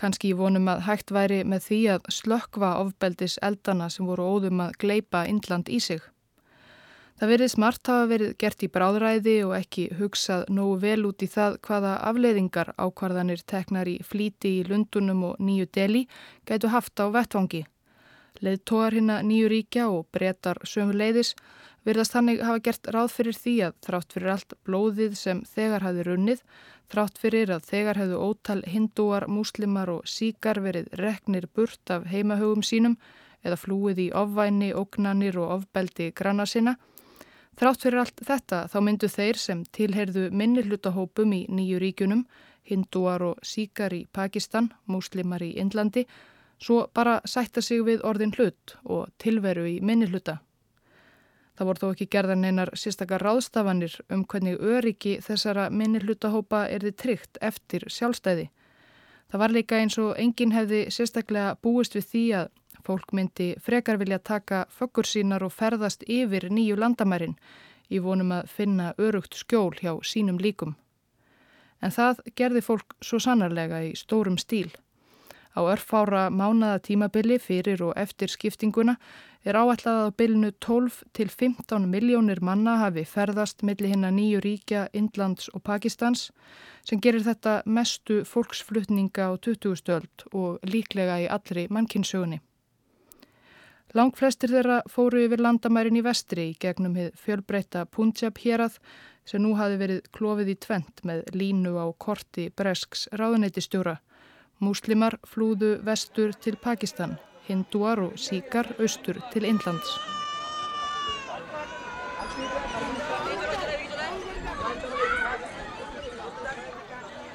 Kanski 0.00 0.32
vonum 0.36 0.70
að 0.72 0.84
hægt 0.86 1.12
væri 1.14 1.42
með 1.44 1.66
því 1.66 1.80
að 1.96 2.08
slökkva 2.16 2.72
ofbeldis 2.82 3.38
eldana 3.42 3.90
sem 3.92 4.08
voru 4.08 4.26
óðum 4.36 4.64
að 4.64 4.76
gleipa 4.82 5.26
Indland 5.30 5.68
í 5.68 5.80
sig. 5.80 6.02
Það 7.22 7.30
verið 7.30 7.50
smart 7.52 7.86
hafa 7.86 8.06
verið 8.10 8.30
gert 8.42 8.62
í 8.66 8.68
bráðræði 8.74 9.34
og 9.46 9.52
ekki 9.54 9.82
hugsað 9.98 10.48
nógu 10.50 10.78
vel 10.82 11.04
út 11.06 11.22
í 11.22 11.28
það 11.30 11.58
hvaða 11.68 11.92
afleiðingar 12.08 12.72
ákvarðanir 12.74 13.44
teknar 13.46 13.86
í 13.86 14.00
flíti 14.02 14.56
í 14.58 14.64
Lundunum 14.66 15.20
og 15.28 15.36
Nýju 15.38 15.68
Deli 15.76 16.06
gætu 16.48 16.72
haft 16.72 16.98
á 16.98 17.06
vettvangi. 17.14 17.62
Leðtóar 18.42 18.96
hérna 18.96 19.20
Nýju 19.22 19.52
Ríkja 19.52 19.86
og 19.92 20.08
breytar 20.10 20.58
sömu 20.66 20.96
leiðis 20.98 21.36
verðast 21.86 22.16
hannig 22.16 22.42
hafa 22.42 22.62
gert 22.66 22.90
ráð 22.94 23.14
fyrir 23.14 23.38
því 23.38 23.54
að 23.68 23.78
þrátt 23.86 24.16
fyrir 24.16 24.34
allt 24.34 24.54
blóðið 24.66 25.16
sem 25.18 25.42
þegar 25.46 25.86
hafi 25.86 26.06
runnið, 26.06 26.42
þrátt 26.90 27.18
fyrir 27.18 27.52
að 27.54 27.66
þegar 27.70 28.00
hefðu 28.02 28.20
ótal 28.20 28.62
hindúar, 28.66 29.28
múslimar 29.28 29.90
og 29.90 30.06
síkar 30.08 30.60
verið 30.64 30.88
reknir 30.98 31.46
burt 31.54 31.90
af 31.90 32.08
heimahögum 32.10 32.62
sínum 32.62 32.96
eða 33.42 33.58
flúið 33.58 33.98
í 33.98 34.08
ofvæni, 34.14 34.72
ógnanir 34.74 35.38
og 35.38 35.58
ofbeldi 35.58 36.12
granna 36.14 36.46
sinna, 36.46 36.76
Þrátt 37.60 37.84
fyrir 37.84 38.00
allt 38.00 38.22
þetta 38.24 38.58
þá 38.72 38.78
myndu 38.80 39.08
þeir 39.12 39.38
sem 39.40 39.64
tilherðu 39.76 40.28
minni 40.32 40.62
hlutahópum 40.64 41.34
í 41.36 41.42
nýju 41.52 41.80
ríkunum, 41.82 42.22
hindúar 42.64 43.24
og 43.26 43.42
síkar 43.44 43.92
í 43.92 44.06
Pakistan, 44.12 44.70
múslimar 44.88 45.44
í 45.44 45.52
Indlandi, 45.60 46.06
svo 46.62 46.86
bara 46.94 47.18
sætta 47.28 47.60
sig 47.60 47.82
við 47.84 48.06
orðin 48.08 48.32
hlut 48.38 48.76
og 48.84 49.10
tilveru 49.20 49.66
í 49.68 49.80
minni 49.82 50.08
hluta. 50.08 50.38
Það 51.62 51.68
voru 51.68 51.78
þó 51.78 51.90
ekki 51.92 52.06
gerðan 52.10 52.46
einar 52.48 52.70
sérstakar 52.74 53.22
ráðstafanir 53.22 53.92
um 54.10 54.24
hvernig 54.26 54.56
öryggi 54.58 55.12
þessara 55.22 55.68
minni 55.70 56.00
hlutahópa 56.02 56.64
er 56.66 56.82
þið 56.82 56.96
tryggt 56.98 57.38
eftir 57.38 57.86
sjálfstæði. 57.86 58.48
Það 59.30 59.42
var 59.44 59.54
líka 59.54 59.78
eins 59.78 59.98
og 60.02 60.18
enginn 60.18 60.56
hefði 60.56 60.80
sérstaklega 60.90 61.54
búist 61.62 61.94
við 61.94 62.08
því 62.08 62.24
að 62.40 62.50
fólk 62.82 63.14
myndi 63.14 63.48
frekar 63.62 64.02
vilja 64.02 64.18
taka 64.18 64.64
fökkur 64.74 65.06
sínar 65.06 65.46
og 65.46 65.54
ferðast 65.54 66.02
yfir 66.10 66.50
nýju 66.50 66.82
landamærin 66.82 67.38
í 67.86 68.02
vonum 68.02 68.34
að 68.40 68.50
finna 68.58 68.90
örugt 68.98 69.38
skjól 69.38 69.70
hjá 69.78 69.94
sínum 70.02 70.42
líkum. 70.42 70.74
En 71.78 71.94
það 71.94 72.26
gerði 72.34 72.66
fólk 72.72 72.98
svo 72.98 73.22
sannarlega 73.22 73.84
í 73.86 73.94
stórum 73.94 74.34
stíl. 74.34 74.72
Á 75.54 75.62
örfára 75.62 76.26
mánada 76.32 76.82
tímabili 76.82 77.38
fyrir 77.38 77.86
og 77.86 77.94
eftir 77.94 78.34
skiptinguna 78.34 78.96
er 79.42 79.58
áætlað 79.58 79.98
að 79.98 80.08
á 80.08 80.16
bilinu 80.20 80.50
12 80.62 80.98
til 81.16 81.28
15 81.30 81.88
miljónir 81.90 82.42
manna 82.44 82.76
hafi 82.82 83.04
ferðast 83.08 83.64
millir 83.66 83.90
hinn 83.92 84.06
að 84.06 84.16
nýju 84.18 84.42
ríkja 84.44 84.84
Indlands 84.92 85.50
og 85.52 85.64
Pakistans 85.66 86.30
sem 86.86 87.00
gerir 87.02 87.24
þetta 87.26 87.62
mestu 87.66 88.22
fólksflutninga 88.28 89.28
á 89.28 89.32
20. 89.34 89.74
stöld 89.78 90.26
og 90.32 90.62
líklega 90.62 91.18
í 91.24 91.26
allri 91.26 91.66
mannkinsögunni. 91.70 92.40
Lang 93.92 94.14
flestir 94.16 94.48
þeirra 94.48 94.78
fóru 94.88 95.26
yfir 95.26 95.42
landamærin 95.42 95.98
í 96.00 96.04
vestri 96.06 96.52
í 96.52 96.56
gegnum 96.60 96.94
hið 96.96 97.10
fjölbreyta 97.20 97.84
Punjab 97.84 98.38
hérað 98.40 98.78
sem 99.28 99.42
nú 99.42 99.52
hafi 99.58 99.76
verið 99.82 100.06
klófið 100.16 100.54
í 100.54 100.56
tvent 100.64 101.04
með 101.04 101.26
línu 101.36 101.74
á 101.76 101.86
korti 101.98 102.48
Bresks 102.56 103.04
ráðuneytistjóra 103.12 103.98
Múslimar 104.62 105.16
flúðu 105.26 105.80
vestur 105.82 106.30
til 106.38 106.54
Pakistan, 106.54 107.16
hindúar 107.48 108.00
og 108.04 108.18
síkar 108.20 108.68
austur 108.78 109.18
til 109.32 109.46
Indlands. 109.48 109.90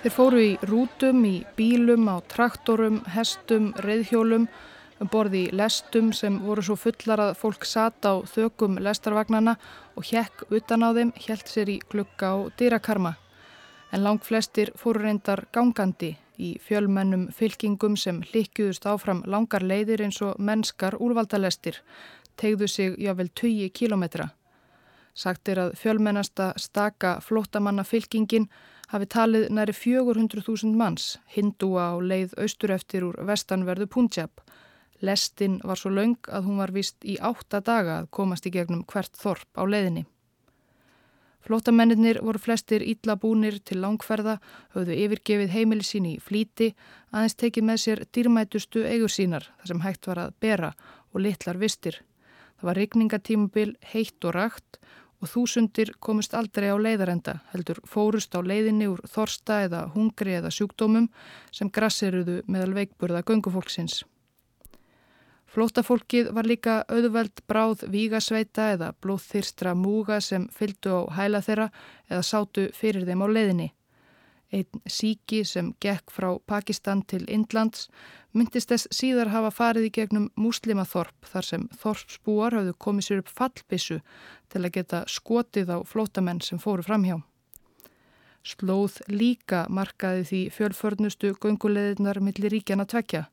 Þeir 0.02 0.14
fóru 0.14 0.40
í 0.40 0.52
rútum, 0.70 1.24
í 1.26 1.42
bílum, 1.58 2.06
á 2.08 2.24
traktorum, 2.32 3.02
hestum, 3.12 3.74
reyðhjólum, 3.84 4.46
um 5.02 5.10
borði 5.12 5.48
í 5.48 5.56
lestum 5.58 6.14
sem 6.16 6.38
voru 6.46 6.64
svo 6.64 6.78
fullar 6.80 7.22
að 7.26 7.34
fólk 7.42 7.66
sata 7.68 8.14
á 8.14 8.24
þökum 8.24 8.78
lestarvagnana 8.82 9.58
og 9.98 10.08
hjekk 10.08 10.48
utan 10.54 10.86
á 10.88 10.90
þeim 10.96 11.12
helt 11.28 11.52
sér 11.52 11.74
í 11.74 11.82
glukka 11.92 12.36
og 12.38 12.54
dýrakarma. 12.58 13.18
En 13.92 14.04
lang 14.04 14.24
flestir 14.24 14.72
fóru 14.80 15.04
reyndar 15.04 15.46
gangandi 15.52 16.16
í 16.38 16.56
fjölmennum 16.62 17.28
fylkingum 17.34 17.98
sem 17.98 18.22
hlikjuðust 18.22 18.86
áfram 18.90 19.24
langar 19.26 19.66
leiðir 19.66 20.04
eins 20.06 20.22
og 20.22 20.40
mennskar 20.40 20.98
úrvaldalestir, 21.02 21.82
tegðu 22.38 22.68
sig 22.68 22.98
jável 23.02 23.30
20 23.30 23.70
kílometra. 23.74 24.30
Sagt 25.18 25.50
er 25.50 25.62
að 25.64 25.76
fjölmennasta 25.82 26.52
staka 26.62 27.18
flótamanna 27.26 27.84
fylkingin 27.84 28.50
hafi 28.92 29.08
talið 29.10 29.48
næri 29.52 29.74
400.000 29.74 30.76
manns, 30.78 31.18
hindúa 31.34 31.92
á 31.92 31.96
leið 32.00 32.38
austur 32.38 32.76
eftir 32.76 33.08
úr 33.08 33.18
vestanverðu 33.26 33.90
Punjab. 33.90 34.44
Lestin 35.02 35.60
var 35.64 35.78
svo 35.78 35.92
laung 35.94 36.18
að 36.30 36.46
hún 36.46 36.62
var 36.62 36.74
vist 36.74 37.06
í 37.06 37.18
átta 37.22 37.62
daga 37.62 38.02
að 38.02 38.12
komast 38.20 38.46
í 38.46 38.54
gegnum 38.54 38.86
hvert 38.86 39.18
þorp 39.18 39.50
á 39.58 39.64
leiðinni. 39.66 40.06
Flótamennir 41.48 42.18
voru 42.20 42.42
flestir 42.44 42.84
ítla 42.84 43.16
búnir 43.16 43.62
til 43.64 43.80
langferða, 43.80 44.34
höfðu 44.76 44.96
yfirgefið 45.06 45.54
heimili 45.54 45.86
sín 45.88 46.10
í 46.10 46.18
flíti, 46.20 46.74
aðeins 47.16 47.38
tekið 47.40 47.68
með 47.70 47.78
sér 47.84 48.02
dýrmætustu 48.12 48.84
eigur 48.84 49.14
sínar, 49.14 49.48
þar 49.62 49.72
sem 49.72 49.84
hægt 49.86 50.10
var 50.10 50.20
að 50.26 50.34
bera 50.44 50.74
og 51.14 51.24
litlar 51.24 51.62
vistir. 51.62 52.02
Það 52.60 52.68
var 52.68 52.80
rigningatímubil 52.82 53.72
heitt 53.94 54.28
og 54.28 54.36
rakt 54.36 54.82
og 55.24 55.32
þúsundir 55.32 55.94
komust 56.04 56.36
aldrei 56.36 56.68
á 56.68 56.76
leiðarenda, 56.76 57.40
heldur 57.54 57.80
fórust 57.88 58.36
á 58.36 58.44
leiðinni 58.44 58.92
úr 58.92 59.06
þorsta 59.08 59.64
eða 59.70 59.86
hungri 59.96 60.36
eða 60.42 60.52
sjúkdómum 60.52 61.08
sem 61.56 61.72
grassiruðu 61.72 62.42
meðal 62.52 62.76
veikburða 62.76 63.24
göngufólksins. 63.24 64.04
Flótafólkið 65.48 66.34
var 66.36 66.48
líka 66.48 66.82
auðveld 66.92 67.40
bráð 67.48 67.86
vígasveita 67.92 68.74
eða 68.74 68.92
blóðþyrstra 69.02 69.72
múga 69.80 70.20
sem 70.22 70.50
fylgdu 70.52 70.92
á 70.92 71.02
hæla 71.16 71.40
þeirra 71.46 71.68
eða 72.10 72.24
sátu 72.28 72.66
fyrir 72.76 73.08
þeim 73.08 73.24
á 73.24 73.28
leiðinni. 73.32 73.68
Einn 74.52 74.82
síki 74.88 75.42
sem 75.48 75.74
gekk 75.84 76.12
frá 76.12 76.30
Pakistan 76.48 77.02
til 77.04 77.24
Indlands 77.32 77.88
myndist 78.36 78.72
þess 78.72 78.92
síðar 78.96 79.32
hafa 79.32 79.52
farið 79.52 79.88
í 79.88 79.94
gegnum 79.98 80.28
muslimaþorp 80.40 81.32
þar 81.32 81.48
sem 81.48 81.66
þorpsbúar 81.80 82.56
hafðu 82.56 82.76
komið 82.84 83.08
sér 83.08 83.24
upp 83.24 83.32
fallbissu 83.40 84.02
til 84.52 84.62
að 84.64 84.74
geta 84.78 85.02
skotið 85.12 85.74
á 85.76 85.78
flótamenn 85.88 86.44
sem 86.44 86.60
fóru 86.60 86.84
framhjá. 86.84 87.22
Slóð 88.48 89.02
líka 89.12 89.66
markaði 89.68 90.28
því 90.28 90.44
fjölförnustu 90.56 91.34
gunguleðinar 91.44 92.22
millir 92.24 92.56
ríkjana 92.56 92.88
tvekja 92.88 93.26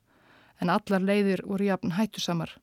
en 0.61 0.71
allar 0.73 1.03
leiðir 1.03 1.43
voru 1.45 1.69
jafn 1.69 1.95
hættusamar. 1.97 2.55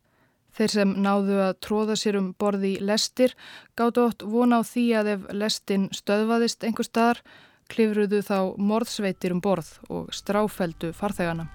Þeir 0.52 0.72
sem 0.74 0.90
náðu 1.00 1.38
að 1.40 1.54
tróða 1.64 1.96
sér 1.96 2.18
um 2.20 2.32
borði 2.36 2.74
í 2.74 2.82
lestir 2.84 3.32
gáttu 3.78 4.04
ótt 4.04 4.24
vona 4.28 4.60
á 4.60 4.62
því 4.68 4.84
að 5.00 5.10
ef 5.14 5.24
lestin 5.32 5.88
stöðvaðist 5.96 6.66
einhver 6.66 6.88
staðar 6.88 7.22
klifruðu 7.72 8.20
þá 8.26 8.38
morðsveitir 8.60 9.32
um 9.32 9.40
borð 9.40 9.72
og 9.88 10.12
stráfældu 10.12 10.92
farþegana. 10.92 11.48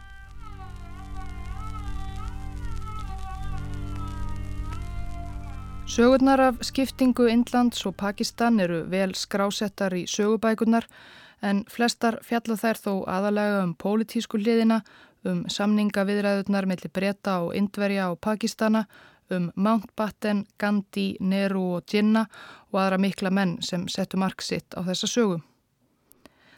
Sögurnar 5.88 6.42
af 6.50 6.58
skiptingu 6.68 7.30
Indlands 7.32 7.86
og 7.88 7.96
Pakistan 7.96 8.60
eru 8.60 8.82
vel 8.92 9.14
skrásettar 9.16 9.94
í 9.96 10.04
sögubækunar 10.10 10.84
en 11.42 11.64
flestar 11.70 12.18
fjalla 12.28 12.58
þær 12.60 12.82
þó 12.82 12.92
aðalega 13.08 13.62
um 13.64 13.72
pólitísku 13.78 14.42
hliðina 14.42 14.82
um 15.28 15.44
samningaviðræðunar 15.52 16.68
mellir 16.70 16.94
Breta 16.94 17.42
og 17.46 17.54
Indverja 17.58 18.10
og 18.12 18.22
Pakistana, 18.24 18.86
um 19.32 19.52
Mountbatten, 19.56 20.46
Gandhi, 20.58 21.18
Nehru 21.20 21.78
og 21.78 21.94
Jinnah 21.94 22.28
og 22.72 22.82
aðra 22.82 23.00
mikla 23.02 23.32
menn 23.32 23.58
sem 23.62 23.88
settu 23.92 24.20
mark 24.20 24.42
sitt 24.42 24.76
á 24.78 24.82
þessa 24.88 25.10
sögu. 25.12 25.42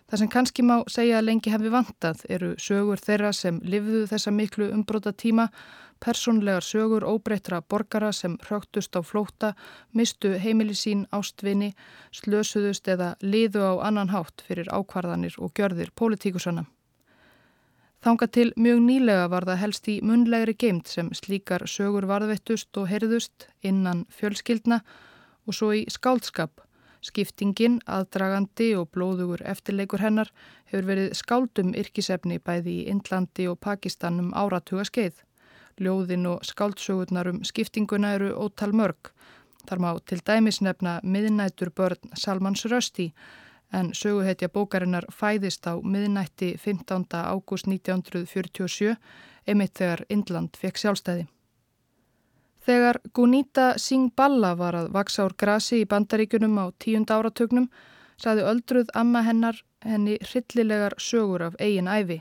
Það 0.09 0.19
sem 0.19 0.29
kannski 0.33 0.63
má 0.65 0.79
segja 0.89 1.19
að 1.19 1.27
lengi 1.27 1.51
hefði 1.53 1.69
vantað 1.73 2.23
eru 2.33 2.55
sögur 2.57 2.97
þeirra 2.97 3.29
sem 3.33 3.59
livðu 3.61 4.07
þessa 4.09 4.31
miklu 4.33 4.71
umbróta 4.73 5.13
tíma, 5.13 5.49
personlegar 6.01 6.65
sögur 6.65 7.05
óbreytra 7.05 7.59
borgara 7.61 8.09
sem 8.15 8.37
hrögtust 8.47 8.95
á 8.97 9.05
flóta, 9.05 9.53
mistu 9.93 10.33
heimili 10.41 10.73
sín 10.73 11.05
ástvinni, 11.13 11.75
slösuðust 12.09 12.89
eða 12.89 13.13
liðu 13.21 13.61
á 13.61 13.73
annan 13.85 14.09
hátt 14.09 14.41
fyrir 14.47 14.71
ákvarðanir 14.73 15.37
og 15.37 15.53
gjörðir 15.53 15.93
pólitíkusanna. 15.93 16.65
Þanga 17.99 18.27
til 18.31 18.49
mjög 18.55 18.77
nýlega 18.79 19.27
var 19.27 19.43
það 19.43 19.57
helst 19.59 19.87
í 19.91 19.97
munlegri 20.07 20.53
geimt 20.55 20.87
sem 20.87 21.09
slíkar 21.11 21.65
sögur 21.67 22.05
varðvettust 22.07 22.77
og 22.79 22.87
heyrðust 22.87 23.49
innan 23.59 24.05
fjölskyldna 24.15 24.77
og 25.43 25.57
svo 25.57 25.73
í 25.75 25.81
skáldskap. 25.91 26.61
Skiptingin, 27.03 27.81
aðdragandi 27.87 28.69
og 28.79 28.87
blóðugur 28.95 29.43
eftirleikur 29.51 30.03
hennar 30.03 30.31
hefur 30.71 30.87
verið 30.87 31.11
skáldum 31.19 31.75
yrkisefni 31.81 32.39
bæði 32.39 32.77
í 32.81 32.87
Indlandi 32.93 33.49
og 33.51 33.59
Pakistan 33.59 34.19
um 34.23 34.31
áratuga 34.31 34.87
skeið. 34.87 35.19
Ljóðin 35.79 36.27
og 36.31 36.47
skáldsögurnar 36.47 37.31
um 37.33 37.43
skiptinguna 37.43 38.15
eru 38.15 38.31
ótal 38.35 38.71
mörg. 38.75 39.11
Þar 39.67 39.83
má 39.83 39.91
til 40.07 40.23
dæmis 40.23 40.63
nefna 40.63 41.01
miðnætur 41.03 41.75
börn 41.75 42.15
Salmans 42.15 42.63
Rösti 42.67 43.11
en 43.73 43.91
söguhetja 43.93 44.49
bókarinnar 44.49 45.05
fæðist 45.13 45.67
á 45.69 45.77
miðnætti 45.77 46.55
15. 46.57 47.05
ágúst 47.11 47.67
1947, 47.67 48.95
emitt 49.47 49.75
þegar 49.77 50.05
Indland 50.09 50.57
fekk 50.57 50.81
sjálfstæði. 50.81 51.27
Þegar 52.65 52.99
Gunita 53.13 53.73
Singh 53.77 54.13
Balla 54.15 54.55
var 54.57 54.75
að 54.75 54.91
vaksa 54.93 55.25
úr 55.25 55.35
grasi 55.37 55.83
í 55.83 55.87
bandaríkunum 55.89 56.57
á 56.59 56.65
tíund 56.77 57.09
áratögnum, 57.09 57.69
saði 58.19 58.43
öldruð 58.43 58.91
amma 58.93 59.23
hennar 59.23 59.61
henni 59.85 60.17
hryllilegar 60.21 60.97
sögur 60.99 61.45
af 61.47 61.55
eigin 61.59 61.87
æfi. 61.87 62.19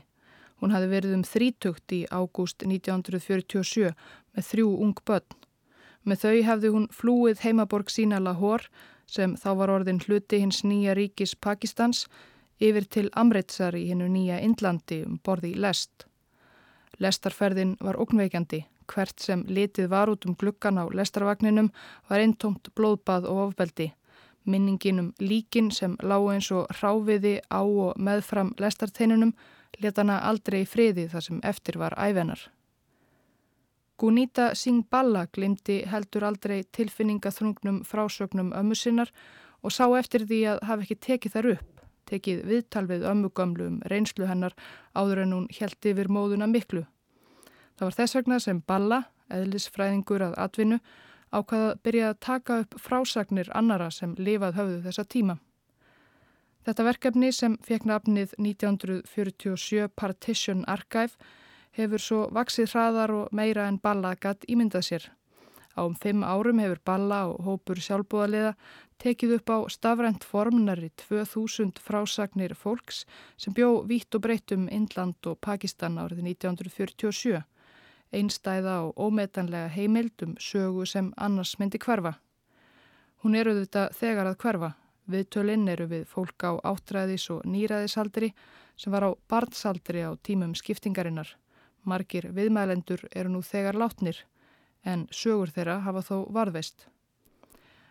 Hún 0.59 0.71
hafi 0.75 0.87
verið 0.91 1.17
um 1.17 1.25
þrítugt 1.27 1.91
í 1.95 2.05
ágúst 2.11 2.63
1947 2.65 3.91
með 4.35 4.47
þrjú 4.51 4.71
ung 4.85 4.95
börn. 5.05 5.37
Með 6.07 6.23
þau 6.23 6.37
hefði 6.49 6.71
hún 6.73 6.87
flúið 6.95 7.43
heimaborg 7.43 7.91
sína 7.91 8.19
Lahore 8.23 8.71
sem 9.09 9.35
þá 9.37 9.49
var 9.61 9.73
orðin 9.73 10.01
hluti 10.05 10.39
hins 10.41 10.63
nýja 10.63 10.95
ríkis 10.97 11.35
Pakistans 11.35 12.05
yfir 12.59 12.85
til 12.85 13.09
Amritsar 13.17 13.77
í 13.77 13.85
hinnu 13.89 14.09
nýja 14.11 14.39
Indlandi 14.43 15.03
um 15.05 15.19
borði 15.23 15.53
lest. 15.55 16.05
Lestarferðin 16.99 17.77
var 17.79 17.99
ógnveikjandi. 18.01 18.65
Hvert 18.89 19.21
sem 19.21 19.45
litið 19.47 19.89
var 19.91 20.09
út 20.09 20.25
um 20.25 20.35
glukkan 20.35 20.81
á 20.81 20.85
lestarvagninum 20.89 21.69
var 22.09 22.23
eintomt 22.23 22.71
blóðbað 22.75 23.29
og 23.29 23.41
ofbeldi. 23.49 23.91
Minningin 24.49 24.99
um 24.99 25.09
líkin 25.21 25.69
sem 25.71 25.95
lág 26.01 26.25
eins 26.33 26.49
og 26.51 26.71
ráfiði 26.81 27.37
á 27.53 27.61
og 27.61 27.99
meðfram 28.01 28.55
lestarteinunum 28.57 29.35
letana 29.79 30.19
aldrei 30.25 30.63
í 30.63 30.69
friði 30.69 31.07
þar 31.11 31.27
sem 31.27 31.43
eftir 31.43 31.77
var 31.77 31.95
ævenar. 31.97 32.49
Gunita 33.99 34.53
Singh 34.55 34.87
Balla 34.89 35.25
glimti 35.27 35.81
heldur 35.91 36.23
aldrei 36.23 36.61
tilfinningaþrungnum 36.71 37.81
frásögnum 37.83 38.53
ömmu 38.55 38.75
sinnar 38.75 39.11
og 39.63 39.73
sá 39.75 39.83
eftir 39.99 40.23
því 40.29 40.39
að 40.53 40.61
hafa 40.69 40.85
ekki 40.85 40.95
tekið 41.07 41.33
þar 41.33 41.49
upp, 41.53 41.81
tekið 42.07 42.45
viðtal 42.47 42.85
við 42.87 43.03
ömmugömlu 43.09 43.67
um 43.67 43.81
reynslu 43.91 44.29
hennar 44.29 44.55
áður 44.95 45.25
en 45.25 45.35
hún 45.35 45.49
held 45.57 45.89
yfir 45.91 46.07
móðuna 46.07 46.47
miklu. 46.47 46.85
Það 47.75 47.85
var 47.89 47.97
þess 47.97 48.15
vegna 48.15 48.39
sem 48.39 48.63
Balla, 48.67 49.01
eðlisfræðingur 49.35 50.25
að 50.29 50.39
atvinnu, 50.45 50.79
ákvaða 51.35 51.67
að 51.73 51.83
byrja 51.83 52.07
að 52.13 52.19
taka 52.23 52.59
upp 52.63 52.79
frásagnir 52.79 53.51
annara 53.51 53.91
sem 53.91 54.15
lifað 54.15 54.55
höfðu 54.61 54.79
þessa 54.87 55.05
tíma. 55.11 55.37
Þetta 56.63 56.87
verkefni 56.87 57.33
sem 57.35 57.59
fekk 57.67 57.85
nafnið 57.87 58.33
1947 58.39 59.91
Partition 59.99 60.63
Archive 60.67 61.19
hefur 61.77 62.01
svo 62.01 62.19
vaksið 62.33 62.73
hraðar 62.73 63.15
og 63.15 63.33
meira 63.35 63.67
en 63.67 63.79
Balla 63.81 64.15
gatt 64.15 64.45
ímyndað 64.49 64.85
sér. 64.89 65.09
Á 65.77 65.85
um 65.85 65.95
fimm 65.95 66.23
árum 66.23 66.59
hefur 66.59 66.79
Balla 66.85 67.19
og 67.29 67.45
hópur 67.45 67.79
sjálfbúðaliða 67.79 68.55
tekið 68.99 69.35
upp 69.37 69.51
á 69.55 69.57
stafrænt 69.71 70.25
formnari 70.27 70.89
2000 70.99 71.79
frásagnir 71.79 72.55
fólks 72.57 73.05
sem 73.37 73.53
bjó 73.53 73.85
vítt 73.87 74.15
og 74.15 74.25
breytt 74.25 74.51
um 74.51 74.67
Indland 74.67 75.23
og 75.25 75.39
Pakistan 75.39 75.95
árið 76.01 76.25
1947. 76.35 77.43
Einstæða 78.11 78.75
og 78.87 78.97
ómetanlega 78.97 79.69
heimild 79.69 80.25
um 80.25 80.35
sögu 80.35 80.85
sem 80.85 81.13
annars 81.17 81.55
myndi 81.59 81.77
hverfa. 81.77 82.17
Hún 83.23 83.35
eru 83.35 83.53
þetta 83.61 83.89
þegar 83.93 84.31
að 84.31 84.39
hverfa. 84.43 84.71
Viðtölinn 85.09 85.67
eru 85.69 85.87
við 85.89 86.07
fólk 86.09 86.43
á 86.43 86.51
áttræðis 86.63 87.29
og 87.33 87.45
nýræðisaldri 87.45 88.33
sem 88.75 88.91
var 88.91 89.05
á 89.07 89.11
barnsaldri 89.29 90.03
á 90.05 90.11
tímum 90.23 90.55
skiptingarinnar. 90.55 91.37
Margir 91.83 92.29
viðmælendur 92.35 93.05
eru 93.15 93.29
nú 93.33 93.41
þegar 93.45 93.77
látnir 93.79 94.23
en 94.85 95.07
sögur 95.11 95.51
þeirra 95.53 95.79
hafa 95.85 96.03
þó 96.05 96.15
varðveist. 96.33 96.87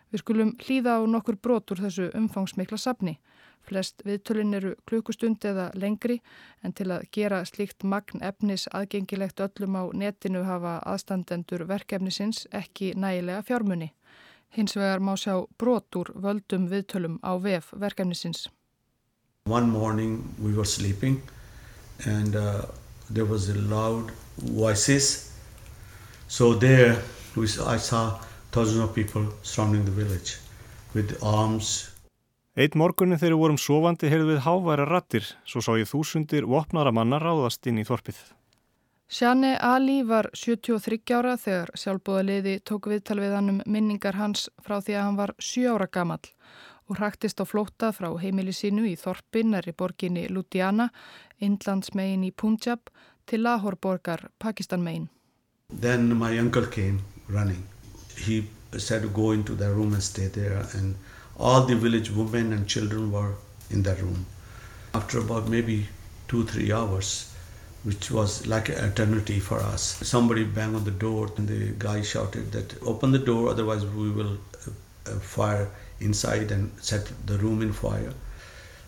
Við 0.09 0.23
skulum 0.23 0.55
hlýða 0.57 0.97
á 0.97 1.01
nokkur 1.05 1.37
brotur 1.37 1.81
þessu 1.83 2.09
umfangsmikla 2.17 2.79
sapni. 2.81 3.19
Flest 3.61 4.01
viðtölin 4.07 4.55
eru 4.57 4.71
klukkustund 4.89 5.43
eða 5.45 5.67
lengri 5.77 6.17
en 6.65 6.73
til 6.73 6.87
að 6.89 7.05
gera 7.13 7.43
slíkt 7.45 7.83
magn 7.83 8.23
efnis 8.25 8.65
aðgengilegt 8.73 9.43
öllum 9.45 9.77
á 9.77 9.83
netinu 9.93 10.45
hafa 10.47 10.79
aðstandendur 10.89 11.67
verkefnisins 11.69 12.47
ekki 12.55 12.93
nægilega 12.95 13.43
fjármunni. 13.45 13.91
Hins 14.49 14.73
vegar 14.73 15.03
má 15.03 15.13
sjá 15.13 15.35
brotur 15.61 16.09
völdum 16.15 16.65
viðtölum 16.71 17.19
á 17.21 17.37
vef 17.37 17.69
verkefnisins. 17.77 18.47
One 19.45 19.69
morning 19.69 20.23
we 20.41 20.53
were 20.53 20.65
sleeping 20.65 21.21
and 22.05 22.35
uh, 22.35 22.65
there 23.09 23.25
was 23.25 23.49
a 23.49 23.55
loud 23.55 24.11
voices. 24.37 25.31
So 26.27 26.53
there 26.53 26.97
I 27.37 27.77
saw 27.77 28.19
thousands 28.51 28.83
of 28.83 28.93
people 28.93 29.25
surrounding 29.41 29.85
the 29.85 29.91
village 29.91 30.37
with 30.93 31.17
arms. 31.23 31.91
Eitt 32.59 32.75
morgunni 32.75 33.15
þegar 33.15 33.35
við 33.37 33.41
vorum 33.43 33.59
sofandi 33.61 34.09
heyrðu 34.11 34.33
við 34.33 34.41
háværa 34.43 34.85
rattir, 34.89 35.23
svo 35.47 35.61
sá 35.63 35.77
ég 35.79 35.87
þúsundir 35.87 36.47
vopnara 36.49 36.91
manna 36.91 37.19
ráðast 37.21 37.69
inn 37.69 37.79
í 37.79 37.85
þorpið. 37.87 38.17
Sjane 39.09 39.53
Ali 39.63 40.01
var 40.03 40.27
73 40.35 40.99
ára 41.15 41.37
þegar 41.39 41.71
sjálfbúðaliði 41.79 42.59
tók 42.67 42.89
viðtal 42.91 43.21
við 43.21 43.37
hann 43.37 43.53
um 43.53 43.61
minningar 43.65 44.19
hans 44.19 44.49
frá 44.61 44.81
því 44.83 44.97
að 44.97 45.05
hann 45.05 45.21
var 45.21 45.33
7 45.39 45.71
ára 45.71 45.87
gammal 45.87 46.19
og 46.89 46.97
hraktist 46.97 47.41
á 47.41 47.45
flóta 47.45 47.91
frá 47.93 48.09
heimili 48.17 48.53
sínu 48.55 48.87
í 48.89 48.95
Þorpin 48.97 49.53
er 49.57 49.69
í 49.69 49.75
borginni 49.77 50.25
Ludhiana, 50.29 50.89
Indlandsmegin 51.39 52.25
í 52.25 52.31
Punjab 52.31 52.89
til 53.29 53.43
Lahore-borgar 53.45 54.29
Pakistanmegin. 54.39 55.09
Then 55.69 56.17
my 56.17 56.37
uncle 56.39 56.65
came 56.65 57.01
running. 57.29 57.63
He 58.17 58.49
said 58.77 59.13
go 59.13 59.31
into 59.31 59.55
the 59.55 59.69
room 59.69 59.93
and 59.93 60.03
stay 60.03 60.27
there 60.27 60.65
and 60.73 60.95
all 61.37 61.65
the 61.65 61.75
village 61.75 62.09
women 62.11 62.53
and 62.53 62.67
children 62.67 63.11
were 63.11 63.35
in 63.69 63.83
that 63.83 64.01
room. 64.01 64.25
After 64.93 65.19
about 65.19 65.47
maybe 65.47 65.87
two, 66.27 66.43
three 66.45 66.73
hours, 66.73 67.29
which 67.83 68.11
was 68.11 68.45
like 68.47 68.69
an 68.69 68.83
eternity 68.83 69.39
for 69.39 69.59
us. 69.59 69.81
Somebody 70.03 70.43
banged 70.43 70.75
on 70.75 70.83
the 70.83 70.91
door 70.91 71.29
and 71.37 71.47
the 71.47 71.71
guy 71.77 72.01
shouted 72.01 72.51
that 72.51 72.75
open 72.83 73.11
the 73.11 73.19
door 73.19 73.49
otherwise 73.49 73.85
we 73.85 74.09
will 74.09 74.37
uh, 75.07 75.11
fire 75.19 75.69
inside 76.01 76.51
and 76.51 76.69
set 76.81 77.11
the 77.25 77.37
room 77.37 77.61
in 77.61 77.73
fire. 77.73 78.13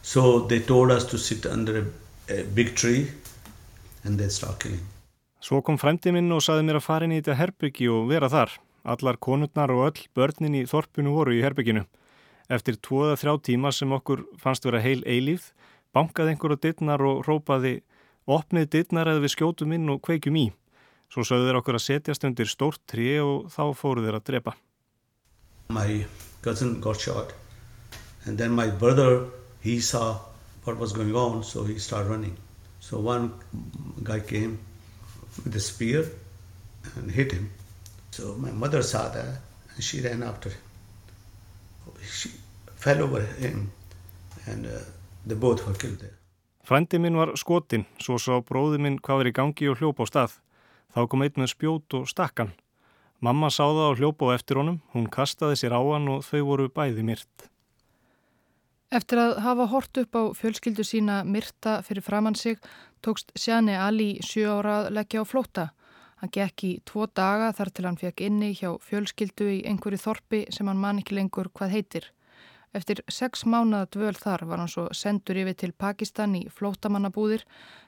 So 0.02 0.48
they 0.48 0.60
told 0.60 0.92
us 0.92 1.06
to 1.06 1.18
sit 1.18 1.46
under 1.46 1.78
a, 1.80 1.86
a 2.34 2.44
big 2.44 2.76
tree 2.76 3.12
and 4.04 4.18
they 4.18 4.30
start 4.30 4.60
killing. 4.60 4.86
Svo 5.42 5.62
kom 5.66 5.78
fremdi 5.82 6.12
minn 6.14 6.30
og 6.34 6.44
saði 6.46 6.66
mér 6.68 6.78
að 6.78 6.86
fara 6.86 7.08
inn 7.08 7.16
í 7.16 7.22
þetta 7.22 7.38
herbyggi 7.40 7.88
og 7.90 8.10
vera 8.12 8.30
þar. 8.30 8.54
Allar 8.86 9.18
konurnar 9.22 9.74
og 9.74 9.88
öll 9.90 10.04
börnin 10.18 10.58
í 10.58 10.68
þorpunu 10.70 11.14
voru 11.16 11.34
í 11.38 11.42
herbygginu. 11.42 11.86
Eftir 12.50 12.78
tvoða 12.78 13.18
þrjá 13.18 13.34
tíma 13.50 13.72
sem 13.74 13.92
okkur 13.94 14.26
fannst 14.42 14.66
vera 14.66 14.82
heil 14.82 15.02
eilíð, 15.06 15.44
bankaði 15.94 16.34
einhver 16.34 16.54
á 16.54 16.58
dittnar 16.62 17.02
og 17.06 17.24
rópaði 17.26 17.80
opnið 18.30 18.70
dittnar 18.76 19.10
eða 19.10 19.24
við 19.24 19.36
skjótum 19.36 19.74
inn 19.78 19.90
og 19.90 20.02
kveikjum 20.06 20.38
í. 20.38 20.48
Svo 21.12 21.26
sögðu 21.28 21.50
þeir 21.50 21.62
okkur 21.62 21.78
að 21.78 21.86
setjast 21.88 22.26
undir 22.28 22.50
stórt 22.50 22.82
trí 22.90 23.14
og 23.20 23.50
þá 23.54 23.64
fóru 23.78 24.06
þeir 24.06 24.20
að 24.22 24.28
drepa. 24.30 24.54
My 25.72 26.06
cousin 26.42 26.80
got 26.82 27.00
shot. 27.00 27.34
And 28.26 28.38
then 28.38 28.52
my 28.52 28.68
brother, 28.68 29.26
he 29.62 29.80
saw 29.80 30.20
what 30.64 30.78
was 30.78 30.94
going 30.94 31.16
on, 31.16 31.44
so 31.44 31.64
he 31.64 31.80
started 31.80 32.10
running. 32.10 32.38
So 32.80 33.00
one 33.00 33.34
guy 34.04 34.20
came 34.20 34.60
with 35.44 35.56
a 35.56 35.60
spear 35.60 36.06
and 36.96 37.12
hit 37.12 37.32
him. 37.32 37.50
So 38.12 38.36
my 38.36 38.52
mother 38.52 38.82
saw 38.84 39.10
that 39.10 39.42
and 39.76 39.84
she 39.84 40.02
ran 40.02 40.24
after 40.24 40.50
him. 40.50 40.60
She 42.04 42.30
fell 42.76 43.02
over 43.02 43.22
him 43.22 43.72
and 44.46 44.66
uh, 44.66 44.80
they 45.26 45.36
both 45.36 45.66
were 45.68 45.74
killed 45.74 46.00
there. 46.00 46.18
Frændi 46.64 47.00
minn 47.00 47.18
var 47.18 47.34
skotin, 47.36 47.86
svo 47.98 48.20
sá 48.22 48.38
bróði 48.46 48.78
minn 48.82 49.00
hvað 49.02 49.24
er 49.24 49.30
í 49.32 49.34
gangi 49.34 49.70
og 49.72 49.80
hljópa 49.80 50.06
á 50.06 50.10
stað. 50.10 50.36
Þá 50.94 51.02
kom 51.10 51.24
einn 51.26 51.40
með 51.42 51.54
spjót 51.56 51.96
og 51.98 52.10
stakkan. 52.10 52.52
Mamma 53.22 53.52
sá 53.54 53.68
það 53.70 53.86
á 53.86 53.98
hljópa 54.00 54.34
á 54.34 54.34
eftir 54.34 54.58
honum, 54.58 54.80
hún 54.96 55.06
kastaði 55.06 55.60
sér 55.62 55.76
á 55.78 55.82
hann 55.86 56.08
og 56.10 56.24
þau 56.26 56.42
voru 56.48 56.72
bæði 56.74 57.04
myrt. 57.06 57.52
Eftir 58.92 59.22
að 59.22 59.36
hafa 59.46 59.68
hort 59.70 60.00
upp 60.02 60.18
á 60.18 60.24
fjölskyldu 60.36 60.84
sína 60.84 61.22
myrta 61.24 61.78
fyrir 61.86 62.04
framann 62.04 62.36
sig, 62.36 62.58
tókst 63.06 63.30
Sjani 63.38 63.78
Ali 63.78 64.18
sjö 64.26 64.58
ára 64.58 64.74
að 64.82 64.90
leggja 64.98 65.22
á 65.22 65.26
flóta. 65.30 65.66
Hann 66.20 66.34
gekk 66.34 66.64
í 66.66 66.72
tvo 66.86 67.06
daga 67.08 67.54
þar 67.54 67.70
til 67.70 67.86
hann 67.88 68.02
fekk 68.02 68.26
inni 68.26 68.52
hjá 68.58 68.74
fjölskyldu 68.84 69.48
í 69.54 69.62
einhverju 69.70 70.02
þorpi 70.02 70.42
sem 70.50 70.68
hann 70.68 70.82
man 70.82 71.00
ekki 71.00 71.16
lengur 71.16 71.54
hvað 71.54 71.78
heitir. 71.78 72.10
Eftir 72.74 73.04
sex 73.06 73.46
mánada 73.46 73.88
dvöl 73.94 74.18
þar 74.18 74.44
var 74.50 74.60
hann 74.64 74.72
svo 74.72 74.90
sendur 74.98 75.40
yfir 75.40 75.56
til 75.62 75.72
Pakistan 75.72 76.36
í 76.40 76.48
flótamannabúðir 76.50 77.46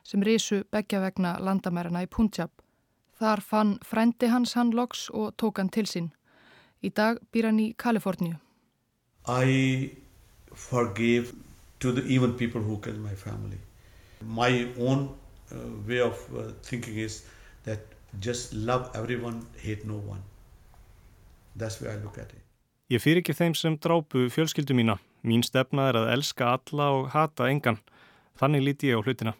sem 0.07 0.21
risu 0.21 0.63
begja 0.71 1.01
vegna 1.03 1.35
landamærarna 1.41 2.05
í 2.05 2.09
Punjab. 2.11 2.53
Þar 3.23 3.39
fann 3.39 3.69
frendi 3.87 4.27
hans 4.27 4.51
hann 4.57 4.73
loks 4.75 5.05
og 5.15 5.37
tók 5.39 5.61
hann 5.61 5.69
til 5.71 5.85
sín. 5.87 6.09
Í 6.83 6.89
dag 6.91 7.21
býr 7.31 7.45
hann 7.47 7.59
í 7.63 7.69
Kaliforníu. 7.79 8.35
I 9.31 9.95
forgive 10.51 11.31
to 11.79 11.93
the 11.95 12.03
even 12.03 12.33
people 12.35 12.59
who 12.59 12.81
killed 12.83 12.99
my 12.99 13.15
family. 13.15 13.61
My 14.19 14.67
own 14.75 15.07
uh, 15.07 15.55
way 15.87 16.01
of 16.03 16.19
uh, 16.35 16.51
thinking 16.67 16.99
is 16.99 17.23
that 17.63 17.79
just 18.19 18.51
love 18.51 18.91
everyone, 18.93 19.45
hate 19.55 19.87
no 19.87 20.01
one. 20.03 20.19
That's 21.55 21.79
where 21.79 21.93
I 21.95 22.03
look 22.03 22.17
at 22.17 22.33
it. 22.35 22.43
Ég 22.91 22.99
fyrir 22.99 23.23
ekki 23.23 23.37
þeim 23.39 23.55
sem 23.55 23.79
drápu 23.79 24.27
fjölskyldu 24.35 24.75
mína. 24.75 24.97
Mín 25.23 25.47
stefna 25.47 25.87
er 25.93 26.01
að 26.01 26.11
elska 26.17 26.51
alla 26.57 26.91
og 26.97 27.07
hata 27.15 27.47
engan. 27.47 27.79
Þannig 28.35 28.67
líti 28.67 28.91
ég 28.91 28.99
á 28.99 29.01
hlutina. 29.07 29.37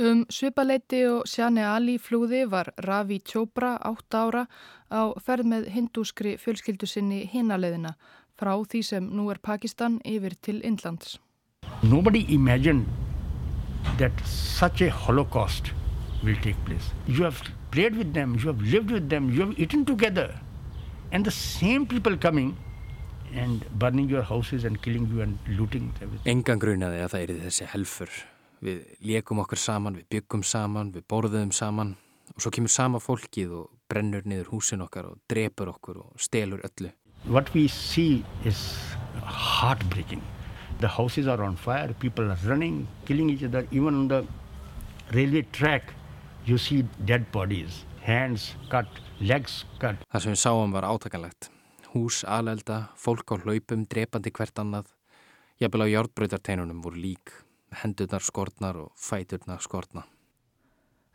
Um 0.00 0.22
svipaleiti 0.32 1.02
og 1.04 1.26
Sjani 1.28 1.60
Ali 1.68 1.98
flúði 2.00 2.46
var 2.48 2.70
Ravi 2.80 3.18
Chopra, 3.20 3.74
8 3.84 4.16
ára, 4.16 4.46
á 4.88 5.12
ferð 5.20 5.44
með 5.50 5.66
hindúskri 5.74 6.38
fjölskyldu 6.40 6.88
sinni 6.88 7.26
hinaleðina 7.28 7.92
frá 8.40 8.54
því 8.56 8.80
sem 8.88 9.10
nú 9.12 9.28
er 9.28 9.36
Pakistan 9.44 10.00
yfir 10.08 10.32
til 10.40 10.64
Indlands. 10.64 11.18
Nobody 11.82 12.24
imagined 12.32 12.88
that 13.98 14.16
such 14.24 14.80
a 14.80 14.88
holocaust 14.88 15.72
will 16.24 16.40
take 16.40 16.56
place. 16.64 16.88
You 17.06 17.24
have 17.24 17.44
played 17.70 17.94
with 17.94 18.14
them, 18.14 18.34
you 18.40 18.48
have 18.48 18.62
lived 18.62 18.90
with 18.90 19.10
them, 19.10 19.28
you 19.28 19.44
have 19.44 19.60
eaten 19.60 19.84
together. 19.84 20.40
And 21.12 21.26
the 21.26 21.30
same 21.30 21.84
people 21.84 22.16
coming 22.16 22.56
and 23.34 23.60
burning 23.78 24.08
your 24.08 24.22
houses 24.22 24.64
and 24.64 24.80
killing 24.80 25.06
you 25.12 25.20
and 25.20 25.36
looting 25.48 25.92
everything. 26.00 26.24
Engan 26.32 26.56
grunaði 26.64 27.04
að 27.04 27.12
það 27.12 27.24
er 27.26 27.40
þessi 27.44 27.74
helfur 27.76 28.22
við 28.62 28.80
leikum 29.04 29.42
okkur 29.42 29.60
saman, 29.60 29.98
við 30.00 30.08
byggum 30.16 30.44
saman, 30.46 30.92
við 30.94 31.06
borðum 31.10 31.52
saman 31.52 31.96
og 32.32 32.40
svo 32.40 32.52
kemur 32.54 32.72
sama 32.72 33.00
fólkið 33.02 33.54
og 33.58 33.70
brennur 33.90 34.24
niður 34.24 34.52
húsin 34.54 34.84
okkar 34.84 35.10
og 35.10 35.20
drepur 35.28 35.72
okkur 35.74 36.02
og 36.06 36.20
stelur 36.20 36.62
öllu. 36.64 36.92
What 37.26 37.52
we 37.54 37.68
see 37.68 38.24
is 38.44 38.60
heartbreaking. 39.22 40.22
The 40.80 40.88
houses 40.88 41.28
are 41.28 41.42
on 41.44 41.56
fire, 41.56 41.94
people 41.94 42.30
are 42.30 42.38
running, 42.44 42.88
killing 43.06 43.30
each 43.30 43.44
other. 43.44 43.66
Even 43.70 43.94
on 43.94 44.08
the 44.08 44.26
railway 45.12 45.46
track, 45.52 45.92
you 46.44 46.58
see 46.58 46.82
dead 47.04 47.30
bodies. 47.30 47.84
hands 48.02 48.54
cut, 48.70 48.88
legs 49.20 49.62
cut. 49.80 50.02
Það 50.10 50.24
sem 50.24 50.34
við 50.34 50.40
sáum 50.42 50.74
var 50.74 50.86
átakanlegt. 50.88 51.50
Hús, 51.92 52.22
alelda, 52.24 52.86
fólk 52.98 53.34
á 53.34 53.36
hlaupum, 53.38 53.86
drepandi 53.86 54.32
hvert 54.34 54.58
annað. 54.58 54.90
Jafnvel 55.60 55.86
á 55.86 55.92
járbröytarteinunum 55.92 56.80
voru 56.82 56.98
lík, 56.98 57.34
hendurnar 57.82 58.24
skortnar 58.24 58.76
og 58.76 58.92
fæturnar 58.96 59.62
skortna. 59.64 60.04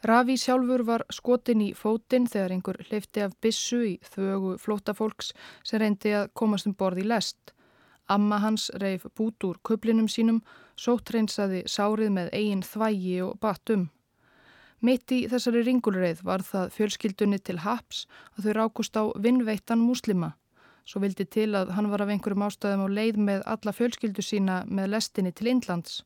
Ravi 0.05 0.35
sjálfur 0.37 0.83
var 0.85 1.03
skotin 1.09 1.61
í 1.65 1.71
fótinn 1.73 2.27
þegar 2.29 2.53
einhver 2.53 2.77
hleyfti 2.85 3.23
af 3.25 3.33
bissu 3.41 3.79
í 3.81 3.93
þögu 4.13 4.55
flótafólks 4.61 5.31
sem 5.65 5.81
reyndi 5.81 6.13
að 6.13 6.29
komast 6.37 6.69
um 6.69 6.75
borð 6.77 7.01
í 7.01 7.07
lest. 7.07 7.53
Amma 8.07 8.37
hans 8.39 8.69
reif 8.79 9.07
bút 9.17 9.43
úr 9.43 9.57
kublinum 9.67 10.07
sínum, 10.07 10.43
sóttreinsaði 10.77 11.63
sárið 11.67 12.13
með 12.13 12.29
eigin 12.37 12.63
þvægi 12.63 13.15
og 13.25 13.39
batum. 13.41 13.87
Mitt 14.79 15.11
í 15.11 15.23
þessari 15.27 15.63
ringulreið 15.65 16.21
var 16.23 16.43
það 16.45 16.75
fjölskyldunni 16.75 17.39
til 17.41 17.57
haps 17.65 18.05
að 18.37 18.45
þau 18.45 18.53
rákust 18.59 18.99
á 19.01 19.03
vinnveittan 19.17 19.81
múslima. 19.81 20.35
Svo 20.85 21.01
vildi 21.01 21.25
til 21.25 21.49
að 21.57 21.73
hann 21.75 21.89
var 21.91 22.05
af 22.05 22.13
einhverjum 22.13 22.45
ástæðum 22.45 22.85
á 22.85 22.87
leið 22.87 23.17
með 23.17 23.41
alla 23.49 23.73
fjölskyldu 23.73 24.23
sína 24.23 24.61
með 24.69 24.93
lestinni 24.93 25.33
til 25.33 25.49
Indlands. 25.51 26.03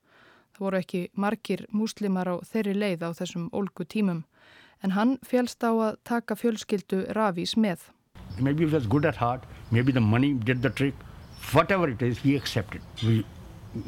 Voru 0.61 0.77
ekki 0.77 1.07
margir 1.17 1.65
múslimar 1.73 2.29
á 2.29 2.35
þeirri 2.45 2.75
leið 2.77 3.01
á 3.01 3.09
þessum 3.17 3.49
ólgu 3.49 3.85
tímum. 3.89 4.19
En 4.85 4.93
hann 4.93 5.17
félst 5.25 5.65
á 5.65 5.73
að 5.73 5.97
taka 6.05 6.37
fjölskyldu 6.37 7.07
Ravís 7.17 7.55
með. 7.57 7.89
Maybe 8.37 8.65
he 8.65 8.69
was 8.69 8.85
good 8.85 9.05
at 9.05 9.17
heart, 9.17 9.45
maybe 9.71 9.91
the 9.91 10.01
money 10.01 10.33
did 10.33 10.61
the 10.61 10.69
trick. 10.69 10.93
Whatever 11.53 11.89
it 11.89 12.01
is, 12.01 12.19
he 12.19 12.35
accepted. 12.35 12.81
We 13.01 13.25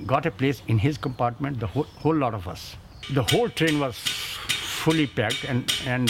got 0.07 0.25
a 0.25 0.31
place 0.31 0.63
in 0.67 0.79
his 0.79 0.97
compartment, 0.97 1.59
the 1.59 1.67
whole, 1.67 1.87
whole 2.01 2.15
lot 2.15 2.33
of 2.33 2.47
us. 2.47 2.75
The 3.13 3.21
whole 3.21 3.49
train 3.49 3.79
was 3.79 3.97
fully 4.83 5.07
packed 5.07 5.43
and, 5.45 5.71
and 5.85 6.09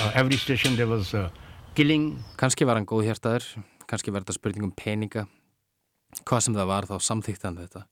uh, 0.00 0.10
every 0.14 0.36
station 0.36 0.76
there 0.76 0.88
was 0.88 1.14
uh, 1.14 1.28
killing. 1.74 2.18
Kanski 2.36 2.66
var 2.66 2.80
hann 2.80 2.86
góðhjartaður, 2.86 3.46
kannski 3.86 4.10
var 4.10 4.26
þetta 4.26 4.38
spurningum 4.40 4.74
peninga. 4.74 5.28
Hvað 6.24 6.44
sem 6.48 6.58
það 6.58 6.68
var 6.72 6.88
þá 6.90 6.96
samþýttan 7.04 7.62
þetta. 7.62 7.84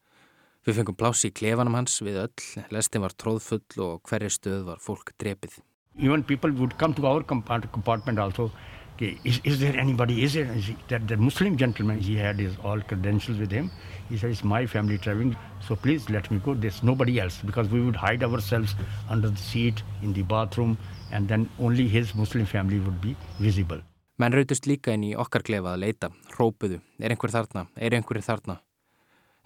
Við 0.66 0.80
fengum 0.80 0.96
plási 0.98 1.28
í 1.30 1.34
klefanum 1.38 1.76
hans 1.78 2.00
við 2.02 2.16
öll, 2.24 2.46
lestin 2.74 3.04
var 3.04 3.12
tróðfull 3.14 3.82
og 3.84 4.00
hverju 4.10 4.32
stöð 4.34 4.64
var 4.66 4.80
fólk 4.82 5.12
drepið. 5.22 5.60
Even 5.94 6.24
people 6.26 6.50
would 6.58 6.74
come 6.76 6.92
to 6.94 7.06
our 7.06 7.22
compartment 7.22 8.18
also. 8.18 8.50
Okay, 8.96 9.16
is, 9.22 9.40
is 9.44 9.60
there 9.60 9.78
anybody, 9.78 10.24
is 10.24 10.34
there, 10.34 10.50
is 10.56 10.72
that, 10.88 11.06
that 11.06 11.20
Muslim 11.20 11.56
gentleman, 11.56 12.00
he 12.00 12.16
had 12.16 12.40
his 12.40 12.56
all 12.64 12.80
credentials 12.80 13.38
with 13.38 13.52
him. 13.52 13.70
He 14.08 14.18
said, 14.18 14.30
it's 14.30 14.42
my 14.42 14.66
family 14.66 14.98
traveling, 14.98 15.36
so 15.60 15.76
please 15.76 16.10
let 16.10 16.30
me 16.32 16.40
go. 16.44 16.54
There's 16.54 16.82
nobody 16.82 17.20
else 17.20 17.38
because 17.44 17.68
we 17.68 17.80
would 17.82 17.94
hide 17.94 18.24
ourselves 18.24 18.74
under 19.08 19.28
the 19.28 19.38
seat 19.38 19.84
in 20.02 20.14
the 20.14 20.22
bathroom 20.22 20.76
and 21.12 21.28
then 21.28 21.48
only 21.60 21.86
his 21.86 22.14
Muslim 22.14 22.46
family 22.46 22.80
would 22.80 23.00
be 23.00 23.14
visible. 23.38 23.84
Menn 24.18 24.32
rautust 24.32 24.66
líka 24.66 24.96
inn 24.96 25.12
í 25.12 25.14
okkar 25.14 25.46
klefa 25.46 25.76
að 25.76 25.82
leita, 25.86 26.08
rópuðu, 26.40 26.80
er 26.98 27.12
einhver 27.12 27.30
þarna, 27.38 27.68
er 27.76 28.00
einhverju 28.00 28.24
þarna. 28.24 28.64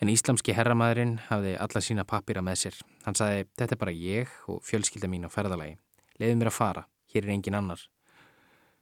En 0.00 0.08
íslamski 0.08 0.54
herramæðurinn 0.56 1.18
hafði 1.26 1.50
alla 1.60 1.80
sína 1.84 2.06
pappira 2.08 2.40
með 2.40 2.54
sér. 2.62 2.76
Hann 3.04 3.16
saði, 3.18 3.42
þetta 3.60 3.74
er 3.76 3.78
bara 3.82 3.92
ég 3.92 4.30
og 4.48 4.62
fjölskylda 4.64 5.08
mín 5.12 5.26
á 5.28 5.30
ferðalagi. 5.32 5.74
Leðið 6.16 6.38
mér 6.40 6.48
að 6.48 6.54
fara, 6.56 6.84
hér 7.12 7.26
er 7.26 7.32
engin 7.34 7.58
annar. 7.58 7.82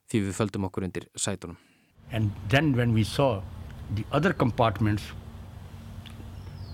Því 0.07 0.21
við 0.29 0.37
földum 0.37 0.69
okkur 0.69 0.87
undir 0.87 1.09
sætunum. 1.19 1.57
And 2.15 2.31
then 2.53 2.71
when 2.77 2.95
we 2.95 3.03
saw 3.03 3.43
the 3.97 4.05
other 4.13 4.33
compartments, 4.33 5.03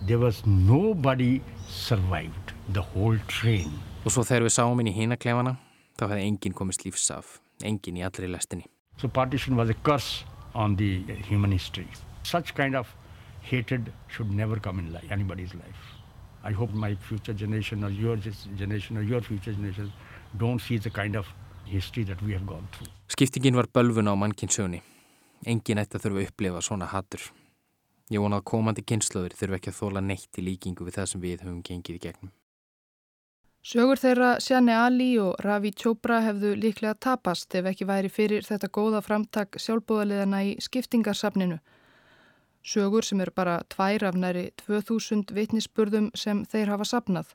there 0.07 0.18
was 0.20 0.42
nobody 0.44 1.40
survived 1.66 2.52
the 2.68 2.85
whole 2.92 3.16
train. 3.26 3.72
Og 4.04 4.12
svo 4.12 4.26
þegar 4.28 4.44
við 4.44 4.57
sáum 4.59 4.83
inn 4.85 4.90
í 4.92 4.94
hínaklefana, 4.98 5.54
þá 5.96 6.04
hefði 6.11 6.26
enginn 6.28 6.59
komist 6.59 6.85
lífsaf, 6.85 7.38
enginn 7.64 7.96
í 7.96 8.04
allri 8.04 8.28
lestinni. 8.28 8.68
So 9.00 9.09
partition 9.09 9.57
was 9.57 9.72
a 9.72 9.78
curse 9.88 10.28
on 10.52 10.76
the 10.76 11.00
human 11.30 11.57
history. 11.57 11.88
Such 12.28 12.52
kind 12.54 12.76
of 12.76 12.92
hatred 13.50 13.92
should 14.09 14.30
never 14.30 14.61
come 14.61 14.78
in 14.83 14.92
life, 14.92 15.07
anybody's 15.11 15.54
life. 15.54 15.83
I 16.44 16.52
hope 16.52 16.72
my 16.74 16.94
future 17.09 17.33
generation 17.33 17.85
or 17.85 17.90
your 17.90 18.16
generation 18.57 18.98
or 18.98 19.02
your 19.02 19.20
future 19.20 19.52
generation 19.52 19.92
don't 20.37 20.61
see 20.61 20.78
the 20.78 20.90
kind 20.90 21.16
of 21.16 21.26
history 21.64 22.04
that 22.04 22.20
we 22.22 22.33
have 22.33 22.46
gone 22.46 22.66
through. 22.72 22.90
Skiptingin 23.09 23.57
var 23.57 23.66
bölfun 23.72 24.09
á 24.09 24.14
mannkynnsögunni. 24.16 24.83
Engin 25.46 25.78
ætti 25.78 25.96
að 25.98 26.04
þurfa 26.04 26.20
að 26.20 26.28
upplifa 26.28 26.61
svona 26.62 26.87
hattur. 26.92 27.24
Ég 28.12 28.20
vona 28.20 28.40
að 28.40 28.48
komandi 28.50 28.85
kynnslöður 28.85 29.37
þurfa 29.38 29.59
ekki 29.59 29.72
að 29.72 29.78
þóla 29.80 30.00
neitt 30.04 30.38
í 30.40 30.44
líkingu 30.44 30.85
við 30.85 30.98
það 30.98 31.07
sem 31.11 31.22
við 31.22 31.44
höfum 31.44 31.62
gengið 31.64 31.96
í 31.96 32.02
gegnum. 32.07 32.33
Sögur 33.64 33.96
þeirra 33.96 34.35
Sjani 34.44 34.74
Ali 34.76 35.14
og 35.16 35.38
Ravi 35.40 35.70
Chopra 35.72 36.18
hefðu 36.20 36.50
líklega 36.61 36.98
tapast 37.00 37.54
ef 37.57 37.70
ekki 37.70 37.87
væri 37.88 38.11
fyrir 38.12 38.44
þetta 38.44 38.68
góða 38.68 39.00
framtak 39.00 39.57
sjálfbúðaliðana 39.57 40.42
í 40.44 40.50
skiptingarsafninu. 40.61 41.57
Sögur 42.64 43.05
sem 43.05 43.20
eru 43.20 43.33
bara 43.37 43.59
tvær 43.68 44.07
af 44.09 44.16
næri 44.16 44.50
2000 44.66 45.35
vitnisspurðum 45.37 46.09
sem 46.16 46.44
þeir 46.48 46.70
hafa 46.72 46.85
sapnað 46.88 47.35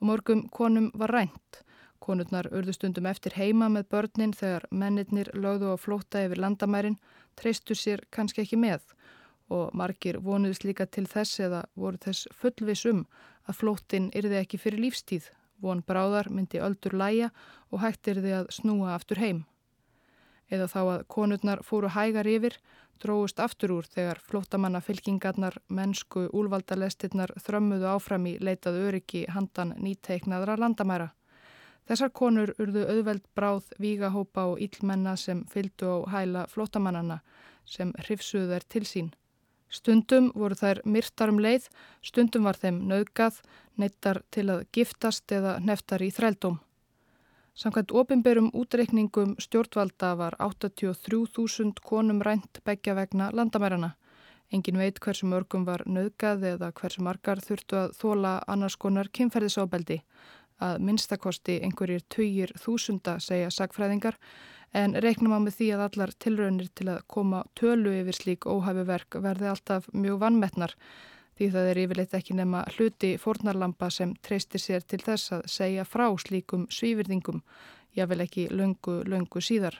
og 0.00 0.06
morgum 0.08 0.48
konum 0.48 0.90
var 0.94 1.12
rænt. 1.12 1.60
Konurnar 2.00 2.48
urðu 2.56 2.72
stundum 2.72 3.06
eftir 3.06 3.36
heima 3.36 3.68
með 3.68 3.90
börnin 3.92 4.32
þegar 4.32 4.64
mennirnir 4.72 5.28
lögðu 5.36 5.74
á 5.74 5.76
flóta 5.76 6.22
yfir 6.24 6.40
landamærin, 6.40 6.96
treystu 7.36 7.76
sér 7.76 8.06
kannski 8.10 8.42
ekki 8.42 8.56
með 8.56 8.94
og 9.50 9.74
margir 9.76 10.20
vonuðs 10.22 10.62
líka 10.64 10.86
til 10.86 11.06
þess 11.10 11.42
eða 11.46 11.64
voru 11.74 11.98
þess 12.04 12.30
fullvis 12.40 12.86
um 12.86 13.04
að 13.50 13.58
flóttin 13.60 14.10
yrði 14.16 14.40
ekki 14.40 14.60
fyrir 14.62 14.84
lífstíð, 14.86 15.30
von 15.60 15.82
bráðar 15.84 16.30
myndi 16.30 16.62
öldur 16.62 16.96
læja 16.96 17.30
og 17.70 17.82
hægt 17.82 18.08
yrði 18.08 18.36
að 18.38 18.52
snúa 18.54 18.94
aftur 18.94 19.20
heim. 19.20 19.44
Eða 20.50 20.66
þá 20.70 20.80
að 20.82 21.02
konurnar 21.14 21.62
fóru 21.62 21.90
hægar 21.94 22.26
yfir, 22.26 22.56
dróðust 23.00 23.40
aftur 23.40 23.76
úr 23.76 23.86
þegar 23.86 24.18
flótamanna 24.24 24.80
fylkingarnar, 24.82 25.56
mennsku, 25.68 26.26
úlvaldalestirnar 26.36 27.32
þrömmuðu 27.44 27.86
áfram 27.90 28.26
í 28.26 28.36
leitað 28.42 28.80
öryggi 28.88 29.24
handan 29.30 29.74
nýteiknaðra 29.78 30.58
landamæra. 30.60 31.10
Þessar 31.88 32.12
konur 32.14 32.52
urðu 32.60 32.84
auðveld 32.86 33.24
bráð 33.34 33.70
vígahópa 33.82 34.44
og 34.52 34.60
íllmenna 34.62 35.16
sem 35.18 35.44
fyldu 35.50 35.88
á 35.90 35.98
hæla 36.12 36.44
flótamannana 36.50 37.20
sem 37.66 37.90
hrifsuðu 38.04 38.52
þær 38.52 38.68
til 38.74 38.84
sín. 38.86 39.08
Stundum 39.70 40.32
voru 40.34 40.56
þær 40.58 40.80
myrtar 40.84 41.30
um 41.30 41.38
leið, 41.38 41.68
stundum 42.02 42.48
var 42.48 42.58
þeim 42.58 42.82
nauðgað, 42.90 43.38
neittar 43.78 44.22
til 44.34 44.48
að 44.50 44.66
giftast 44.74 45.30
eða 45.32 45.58
neftar 45.62 46.02
í 46.02 46.10
þrældóm. 46.10 46.58
Samkvæmt 47.54 47.92
ofinberum 47.92 48.50
útreikningum 48.56 49.36
stjórnvalda 49.38 50.14
var 50.16 50.36
83.000 50.40 51.82
konum 51.84 52.22
rænt 52.22 52.62
begja 52.64 52.94
vegna 52.98 53.30
landamærarna. 53.30 53.94
Engin 54.50 54.78
veit 54.80 54.98
hversu 54.98 55.28
mörgum 55.30 55.66
var 55.66 55.84
nöðgað 55.86 56.46
eða 56.54 56.72
hversu 56.74 57.04
margar 57.06 57.42
þurftu 57.44 57.76
að 57.78 57.92
þóla 58.00 58.32
annars 58.50 58.76
konar 58.80 59.10
kynferðisábeldi. 59.14 60.00
Að 60.60 60.80
minnstakosti 60.86 61.60
einhverjir 61.64 62.02
töyir 62.10 62.54
þúsunda 62.58 63.18
segja 63.22 63.52
sagfræðingar 63.54 64.18
en 64.72 64.94
reiknum 65.02 65.34
á 65.34 65.38
með 65.42 65.56
því 65.58 65.68
að 65.74 65.84
allar 65.86 66.12
tilraunir 66.22 66.68
til 66.78 66.88
að 66.92 67.06
koma 67.10 67.44
tölu 67.58 67.94
yfir 68.00 68.16
slík 68.16 68.46
óhæfuverk 68.46 69.18
verði 69.22 69.50
alltaf 69.50 69.88
mjög 69.92 70.20
vannmetnar 70.22 70.76
því 71.40 71.48
það 71.54 71.68
er 71.70 71.78
yfirleitt 71.80 72.14
ekki 72.18 72.34
nema 72.36 72.62
hluti 72.76 73.14
fórnarlampa 73.16 73.88
sem 73.90 74.10
treystir 74.20 74.60
sér 74.60 74.82
til 74.84 75.00
þess 75.00 75.32
að 75.32 75.46
segja 75.48 75.86
frá 75.88 76.04
slíkum 76.20 76.66
svífyrðingum, 76.68 77.40
jável 77.96 78.20
ekki 78.26 78.50
löngu, 78.52 79.00
löngu 79.08 79.40
síðar. 79.40 79.78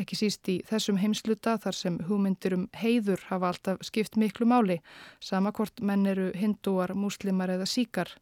Ekki 0.00 0.18
síst 0.20 0.48
í 0.52 0.58
þessum 0.68 1.00
heimsluta 1.00 1.56
þar 1.60 1.76
sem 1.76 1.98
hugmyndir 2.08 2.58
um 2.58 2.68
heiður 2.76 3.24
hafa 3.30 3.54
alltaf 3.54 3.82
skipt 3.88 4.20
miklu 4.20 4.46
máli, 4.48 4.78
samakvort 5.20 5.80
menn 5.80 6.04
eru 6.06 6.30
hindúar, 6.36 6.92
múslimar 6.92 7.52
eða 7.56 7.68
síkar 7.68 8.12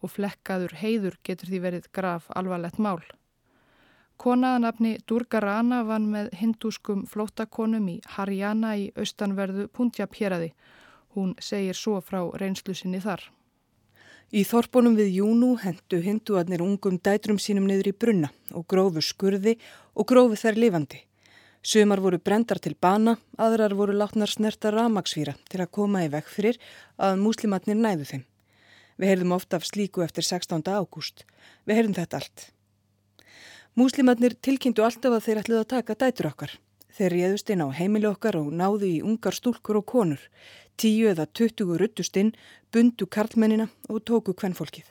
og 0.00 0.14
flekkaður 0.14 0.78
heiður 0.80 1.18
getur 1.26 1.50
því 1.50 1.64
verið 1.66 1.90
graf 1.94 2.30
alvarlegt 2.38 2.78
mál. 2.78 3.02
Konaðanafni 4.20 4.98
Durga 5.08 5.40
Rana 5.40 5.78
vann 5.88 6.10
með 6.12 6.26
hindúskum 6.36 7.06
flóttakonum 7.08 7.86
í 7.88 7.94
Haryana 8.18 8.74
í 8.76 8.90
austanverðu 8.92 9.64
Punjab 9.72 10.12
héræði. 10.18 10.50
Hún 11.16 11.30
segir 11.40 11.78
svo 11.78 12.02
frá 12.04 12.20
reynslu 12.42 12.74
sinni 12.76 13.00
þar. 13.00 13.22
Í 14.30 14.44
þorpunum 14.44 14.98
við 15.00 15.16
Júnú 15.22 15.54
hendu 15.62 16.02
hinduarnir 16.04 16.60
ungum 16.60 17.00
dætrum 17.00 17.40
sínum 17.40 17.64
niður 17.66 17.90
í 17.90 17.94
brunna 17.96 18.30
og 18.52 18.68
grófu 18.68 19.00
skurði 19.00 19.56
og 19.96 20.10
grófu 20.12 20.36
þær 20.44 20.60
lifandi. 20.66 21.00
Sumar 21.64 22.04
voru 22.04 22.20
brendar 22.20 22.60
til 22.60 22.76
bana, 22.76 23.16
aðrar 23.40 23.72
voru 23.76 23.96
látnar 23.96 24.28
snerta 24.28 24.68
ramagsfýra 24.70 25.38
til 25.48 25.64
að 25.64 25.72
koma 25.80 26.04
í 26.04 26.12
vekk 26.12 26.28
fyrir 26.36 26.60
að 27.00 27.18
múslimatnir 27.24 27.80
næðu 27.80 28.12
þeim. 28.12 28.22
Við 29.00 29.14
heyrðum 29.14 29.36
ofta 29.40 29.56
af 29.56 29.64
slíku 29.64 30.04
eftir 30.04 30.28
16. 30.28 30.60
ágúst. 30.68 31.24
Við 31.64 31.80
heyrðum 31.80 32.00
þetta 32.02 32.20
allt. 32.20 32.50
Múslimatnir 33.78 34.34
tilkynntu 34.42 34.82
alltaf 34.82 35.12
að 35.14 35.26
þeir 35.28 35.38
ætluð 35.44 35.60
að 35.60 35.68
taka 35.70 35.94
dætur 35.94 36.26
okkar. 36.32 36.54
Þeir 36.90 37.12
réðust 37.14 37.50
inn 37.54 37.60
á 37.62 37.70
heimili 37.70 38.08
okkar 38.08 38.40
og 38.40 38.48
náðu 38.50 38.88
í 38.88 38.96
ungar 39.06 39.36
stúlkur 39.36 39.78
og 39.78 39.84
konur. 39.86 40.22
Tíu 40.74 41.06
eða 41.06 41.28
tuttugu 41.30 41.76
ruttust 41.78 42.16
inn, 42.18 42.32
bundu 42.74 43.06
karlmennina 43.06 43.68
og 43.86 44.02
tóku 44.02 44.34
kvennfólkið. 44.34 44.88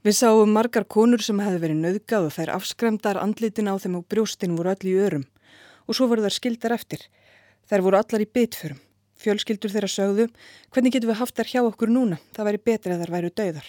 Við 0.00 0.16
sáum 0.16 0.54
margar 0.56 0.86
konur 0.88 1.20
sem 1.20 1.42
hefði 1.44 1.60
verið 1.66 1.82
nöðgað 1.82 2.30
og 2.30 2.34
þær 2.38 2.54
afskremdar 2.54 3.20
andlitin 3.20 3.68
á 3.68 3.76
þeim 3.76 3.98
og 3.98 4.06
brjóstin 4.08 4.56
voru 4.56 4.72
allir 4.72 4.96
í 4.96 5.04
örum. 5.04 5.26
Og 5.84 5.98
svo 5.98 6.08
voru 6.08 6.24
þær 6.24 6.38
skildar 6.38 6.76
eftir. 6.78 7.04
Þær 7.68 7.84
voru 7.84 8.00
allar 8.00 8.24
í 8.24 8.30
bitförum. 8.38 8.80
Fjölskyldur 9.20 9.74
þeirra 9.74 9.92
sögðu, 9.92 10.30
hvernig 10.72 10.96
getum 10.96 11.12
við 11.12 11.20
haft 11.20 11.36
þær 11.36 11.52
hjá 11.52 11.60
okkur 11.66 11.92
núna? 11.92 12.16
Það 12.32 12.48
væri 12.48 12.64
betri 12.70 12.96
að 12.96 13.04
þær 13.04 13.16
væru 13.18 13.34
dauðar. 13.36 13.68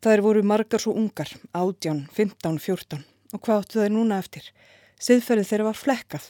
Það 0.00 0.20
voru 0.24 0.42
margar 0.48 0.80
svo 0.80 0.94
ungar, 0.96 1.28
ádján, 1.52 2.06
15, 2.16 2.54
14 2.56 3.02
og 3.36 3.40
hvað 3.44 3.58
áttu 3.60 3.80
það 3.82 3.90
núna 3.92 4.16
eftir? 4.22 4.46
Siðferðið 4.96 5.48
þeirra 5.50 5.66
var 5.66 5.76
flekkað. 5.76 6.28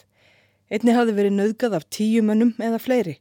Einni 0.67 0.95
hafði 0.95 1.13
verið 1.15 1.37
nöðgað 1.37 1.77
af 1.77 1.85
tíu 1.87 2.19
mönnum 2.27 2.51
eða 2.59 2.81
fleiri. 2.83 3.13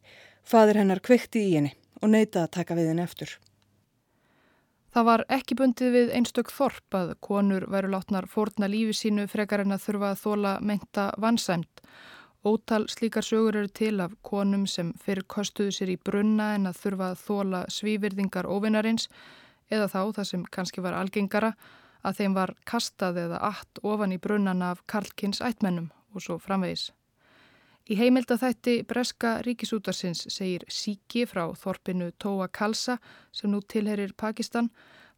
Fadir 0.42 0.80
hennar 0.80 0.98
kveikti 1.06 1.44
í 1.46 1.52
henni 1.54 1.70
og 2.02 2.10
neytaði 2.10 2.42
að 2.42 2.52
taka 2.56 2.76
við 2.78 2.90
henni 2.90 3.04
eftir. 3.06 3.36
Það 4.90 5.06
var 5.06 5.22
ekki 5.36 5.56
bundið 5.60 5.94
við 5.94 6.10
einstök 6.18 6.50
þorp 6.50 6.96
að 6.98 7.12
konur 7.22 7.68
veru 7.70 7.92
látnar 7.92 8.26
fórna 8.26 8.66
lífi 8.66 8.96
sínu 9.04 9.28
frekar 9.30 9.62
en 9.62 9.76
að 9.76 9.84
þurfa 9.84 10.08
að 10.10 10.22
þóla 10.24 10.54
meinta 10.66 11.04
vansæmt. 11.22 11.84
Ótal 12.42 12.88
slíkar 12.90 13.22
sögur 13.22 13.60
eru 13.60 13.70
til 13.70 14.00
af 14.02 14.18
konum 14.26 14.66
sem 14.66 14.90
fyrir 14.98 15.28
kostuðu 15.30 15.76
sér 15.76 15.94
í 15.94 16.00
brunna 16.10 16.56
en 16.56 16.66
að 16.72 16.82
þurfa 16.82 17.12
að 17.12 17.22
þóla 17.28 17.62
svívirðingar 17.70 18.50
óvinnarins 18.50 19.06
eða 19.70 19.88
þá 19.88 20.00
það 20.18 20.30
sem 20.30 20.46
kannski 20.50 20.84
var 20.84 20.98
algengara 20.98 21.54
að 22.02 22.20
þeim 22.20 22.36
var 22.36 22.54
kastað 22.68 23.24
eða 23.26 23.42
allt 23.50 23.82
ofan 23.82 24.14
í 24.14 24.18
brunnan 24.18 24.62
af 24.64 24.84
Karlkins 24.90 25.42
ættmennum 25.44 25.90
og 26.14 26.24
svo 26.24 26.38
framvegis. 26.40 26.90
Í 27.90 27.96
heimildathætti 27.98 28.82
Breska 28.86 29.40
ríkisútarsins 29.42 30.26
segir 30.30 30.62
Siki 30.70 31.24
frá 31.26 31.48
þorpinu 31.58 32.12
Tóa 32.22 32.46
Kalsa 32.52 32.98
sem 33.32 33.50
nú 33.50 33.62
tilherir 33.66 34.12
Pakistan 34.14 34.68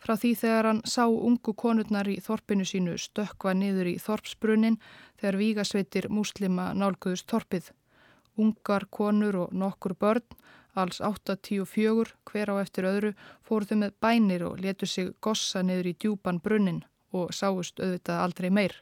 frá 0.03 0.15
því 0.17 0.31
þegar 0.41 0.69
hann 0.71 0.81
sá 0.89 1.05
ungu 1.05 1.55
konurnar 1.59 2.09
í 2.09 2.17
þorpinu 2.25 2.65
sínu 2.67 2.97
stökva 2.99 3.53
niður 3.55 3.93
í 3.93 3.99
þorpsbrunnin 4.03 4.81
þegar 5.21 5.39
vígasveitir 5.43 6.09
múslima 6.09 6.71
nálguðust 6.75 7.29
þorpið. 7.31 7.71
Ungar 8.41 8.89
konur 8.91 9.43
og 9.45 9.53
nokkur 9.53 9.95
börn 9.95 10.25
alls 10.75 11.01
8-10-4 11.01 12.15
hver 12.29 12.53
á 12.53 12.55
eftir 12.63 12.89
öðru 12.89 13.13
fóru 13.45 13.69
þau 13.69 13.77
með 13.83 13.99
bænir 14.01 14.47
og 14.49 14.61
letu 14.61 14.89
sig 14.89 15.13
gossa 15.21 15.63
niður 15.63 15.91
í 15.93 15.97
djúpan 15.99 16.41
brunnin 16.41 16.83
og 17.13 17.35
sáust 17.37 17.81
auðvitað 17.81 18.23
aldrei 18.25 18.51
meir. 18.51 18.75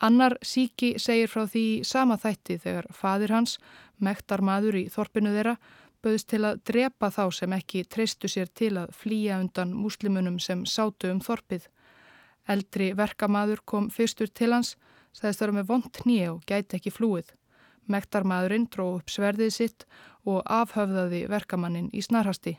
Annar 0.00 0.38
síki 0.40 0.94
segir 0.96 1.28
frá 1.28 1.44
því 1.44 1.84
sama 1.84 2.16
þætti 2.20 2.56
þegar 2.62 2.86
fadir 2.96 3.34
hans, 3.34 3.58
mektar 4.00 4.40
maður 4.40 4.78
í 4.80 4.86
þorpinu 4.92 5.32
þeirra, 5.34 5.56
bauðist 6.00 6.30
til 6.32 6.44
að 6.48 6.62
drepa 6.70 7.10
þá 7.12 7.24
sem 7.36 7.52
ekki 7.52 7.84
treystu 7.84 8.28
sér 8.32 8.48
til 8.56 8.72
að 8.80 8.94
flýja 8.96 9.40
undan 9.42 9.74
múslimunum 9.76 10.38
sem 10.40 10.64
sátu 10.64 11.10
um 11.12 11.20
þorpið. 11.20 11.66
Eldri 12.48 12.94
verkamaður 12.96 13.60
kom 13.68 13.90
fyrstur 13.92 14.32
til 14.32 14.54
hans, 14.54 14.76
sagðist 15.12 15.44
vera 15.44 15.58
með 15.58 15.68
vond 15.68 16.00
nýja 16.08 16.32
og 16.32 16.46
gæti 16.48 16.80
ekki 16.80 16.94
flúið. 16.96 17.34
Mektarmadurinn 17.88 18.66
dró 18.68 18.96
upp 18.98 19.10
sverðið 19.10 19.52
sitt 19.54 19.86
og 20.28 20.42
afhöfðaði 20.44 21.24
verkamannin 21.30 21.88
í 21.96 22.02
snarhasti. 22.04 22.58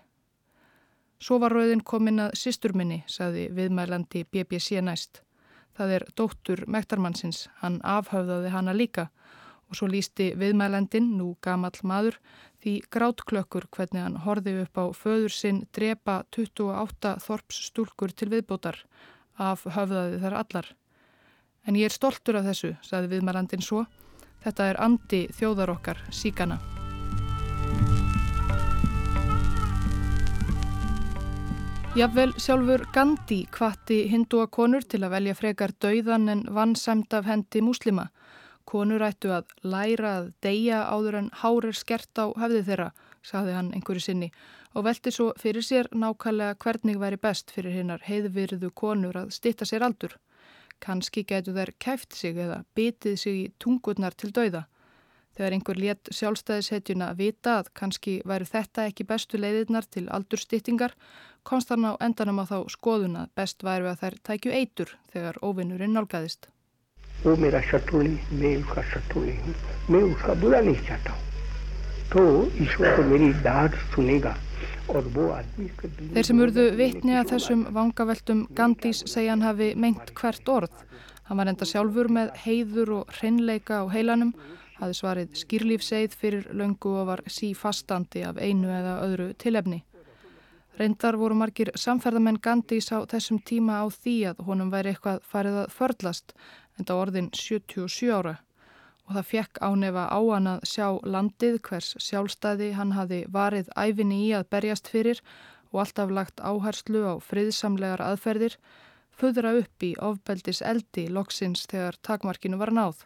Svo 1.22 1.38
var 1.38 1.54
rauðin 1.54 1.84
komin 1.86 2.24
að 2.24 2.34
sýsturminni, 2.42 3.04
saði 3.06 3.46
viðmælandi 3.54 4.24
BBC 4.26 4.82
næst. 4.82 5.22
Það 5.78 5.94
er 5.98 6.06
dóttur 6.18 6.64
mektarmannsins, 6.66 7.46
hann 7.62 7.78
afhöfðaði 7.86 8.50
hana 8.56 8.74
líka 8.74 9.12
og 9.72 9.78
svo 9.78 9.88
lísti 9.88 10.34
viðmælandin, 10.36 11.14
nú 11.16 11.36
gamall 11.46 11.78
maður, 11.88 12.18
því 12.60 12.74
grátklökkur 12.92 13.70
hvernig 13.72 14.04
hann 14.04 14.18
horfi 14.26 14.58
upp 14.66 14.82
á 14.82 14.86
föður 14.98 15.32
sinn 15.32 15.62
drepa 15.72 16.24
28 16.36 17.14
þorps 17.24 17.62
stúlkur 17.70 18.12
til 18.12 18.28
viðbótar, 18.34 18.82
afhöfðaði 19.40 20.20
þar 20.26 20.38
allar. 20.42 20.68
En 21.64 21.78
ég 21.80 21.88
er 21.88 21.96
stoltur 21.96 22.42
af 22.42 22.50
þessu, 22.50 22.74
saði 22.84 23.14
viðmælandin 23.14 23.64
svo, 23.64 23.86
Þetta 24.42 24.68
er 24.72 24.80
andi 24.82 25.26
þjóðar 25.38 25.76
okkar, 25.76 26.00
síkana. 26.10 26.58
Jafnvel 31.92 32.32
sjálfur 32.40 32.86
Gandhi 32.96 33.42
kvatti 33.52 34.06
hindúa 34.08 34.46
konur 34.48 34.86
til 34.88 35.02
að 35.04 35.12
velja 35.12 35.36
frekar 35.36 35.74
dauðan 35.84 36.30
en 36.32 36.44
vannsæmt 36.56 37.12
af 37.14 37.28
hendi 37.28 37.60
múslima. 37.62 38.06
Konur 38.64 39.04
ættu 39.04 39.34
að 39.36 39.52
læra 39.68 40.14
að 40.22 40.30
deyja 40.46 40.86
áður 40.88 41.18
en 41.20 41.30
hárir 41.42 41.76
skert 41.76 42.16
á 42.16 42.32
höfði 42.32 42.64
þeirra, 42.70 42.90
saði 43.22 43.58
hann 43.58 43.74
einhverju 43.76 44.06
sinni 44.06 44.32
og 44.72 44.86
velti 44.88 45.12
svo 45.12 45.34
fyrir 45.36 45.66
sér 45.68 45.90
nákvæmlega 45.92 46.56
hvernig 46.64 47.00
væri 47.02 47.20
best 47.20 47.52
fyrir 47.52 47.76
hinnar 47.76 48.06
heiðvirðu 48.08 48.72
konur 48.72 49.18
að 49.26 49.34
stitta 49.36 49.68
sér 49.68 49.84
aldur. 49.84 50.16
Kanski 50.82 51.24
getur 51.30 51.56
þær 51.56 51.72
kæft 51.80 52.16
sig 52.18 52.38
eða 52.38 52.64
bitið 52.76 53.18
sig 53.22 53.36
í 53.38 53.50
tungurnar 53.62 54.16
til 54.18 54.32
dauða. 54.36 54.66
Þegar 55.38 55.56
einhver 55.56 55.78
létt 55.80 56.10
sjálfstæðishetjuna 56.12 57.12
vita 57.16 57.60
að 57.62 57.70
kannski 57.80 58.18
væri 58.28 58.48
þetta 58.50 58.88
ekki 58.90 59.06
bestu 59.08 59.40
leiðirnar 59.40 59.88
til 59.88 60.08
aldurstýttingar, 60.12 60.96
komst 61.48 61.72
hann 61.72 61.88
á 61.88 61.96
endanum 62.04 62.42
á 62.44 62.46
þá 62.50 62.58
skoðuna 62.74 63.28
best 63.38 63.64
væri 63.64 63.88
að 63.88 64.02
þær 64.02 64.18
tækju 64.28 64.52
eitur 64.58 64.98
þegar 65.14 65.40
óvinnurinn 65.46 65.96
nálgæðist. 65.96 66.50
Þeir 74.92 76.26
sem 76.28 76.40
urðu 76.44 76.64
vitni 76.76 77.14
að 77.16 77.30
þessum 77.30 77.62
vangaveltum 77.72 78.42
Gandhis 78.58 79.06
segja 79.08 79.32
hann 79.32 79.46
hafi 79.46 79.70
meint 79.80 80.12
hvert 80.18 80.50
orð. 80.52 80.74
Hann 81.30 81.40
var 81.40 81.48
enda 81.48 81.68
sjálfur 81.68 82.10
með 82.12 82.34
heiður 82.44 82.92
og 82.98 83.14
hreinleika 83.16 83.80
á 83.80 83.86
heilanum, 83.94 84.34
hafi 84.82 84.98
svarið 84.98 85.38
skýrlífseið 85.40 86.18
fyrir 86.20 86.50
löngu 86.52 86.92
og 87.00 87.08
var 87.08 87.24
sífastandi 87.24 88.26
af 88.28 88.42
einu 88.44 88.68
eða 88.68 88.98
öðru 89.06 89.30
tilefni. 89.40 89.80
Reyndar 90.76 91.16
voru 91.16 91.40
margir 91.40 91.72
samferðamenn 91.80 92.42
Gandhis 92.44 92.92
á 92.92 93.08
þessum 93.08 93.40
tíma 93.48 93.80
á 93.80 93.88
því 93.88 94.18
að 94.34 94.44
honum 94.44 94.74
væri 94.74 94.92
eitthvað 94.92 95.24
farið 95.24 95.62
að 95.64 95.76
förlast, 95.78 96.36
enda 96.80 97.00
orðin 97.00 97.32
77 97.32 98.12
ára 98.12 98.42
og 99.08 99.16
það 99.18 99.30
fekk 99.32 99.62
ánefa 99.62 100.06
á 100.08 100.20
hann 100.20 100.50
að 100.54 100.68
sjá 100.74 100.88
landið 101.04 101.58
hvers 101.68 101.96
sjálfstæði 102.00 102.72
hann 102.78 102.94
hafi 102.98 103.24
varið 103.28 103.72
æfinni 103.76 104.20
í 104.28 104.30
að 104.38 104.50
berjast 104.54 104.92
fyrir 104.92 105.22
og 105.72 105.84
alltaf 105.86 106.12
lagt 106.12 106.44
áherslu 106.44 107.04
á 107.08 107.14
friðsamlegar 107.24 108.04
aðferðir, 108.04 108.58
föðra 109.12 109.56
upp 109.62 109.84
í 109.84 109.94
ofbeldis 110.00 110.62
eldi 110.62 111.08
loksins 111.10 111.66
þegar 111.72 111.98
takmarkinu 112.04 112.60
var 112.60 112.72
náð. 112.76 113.06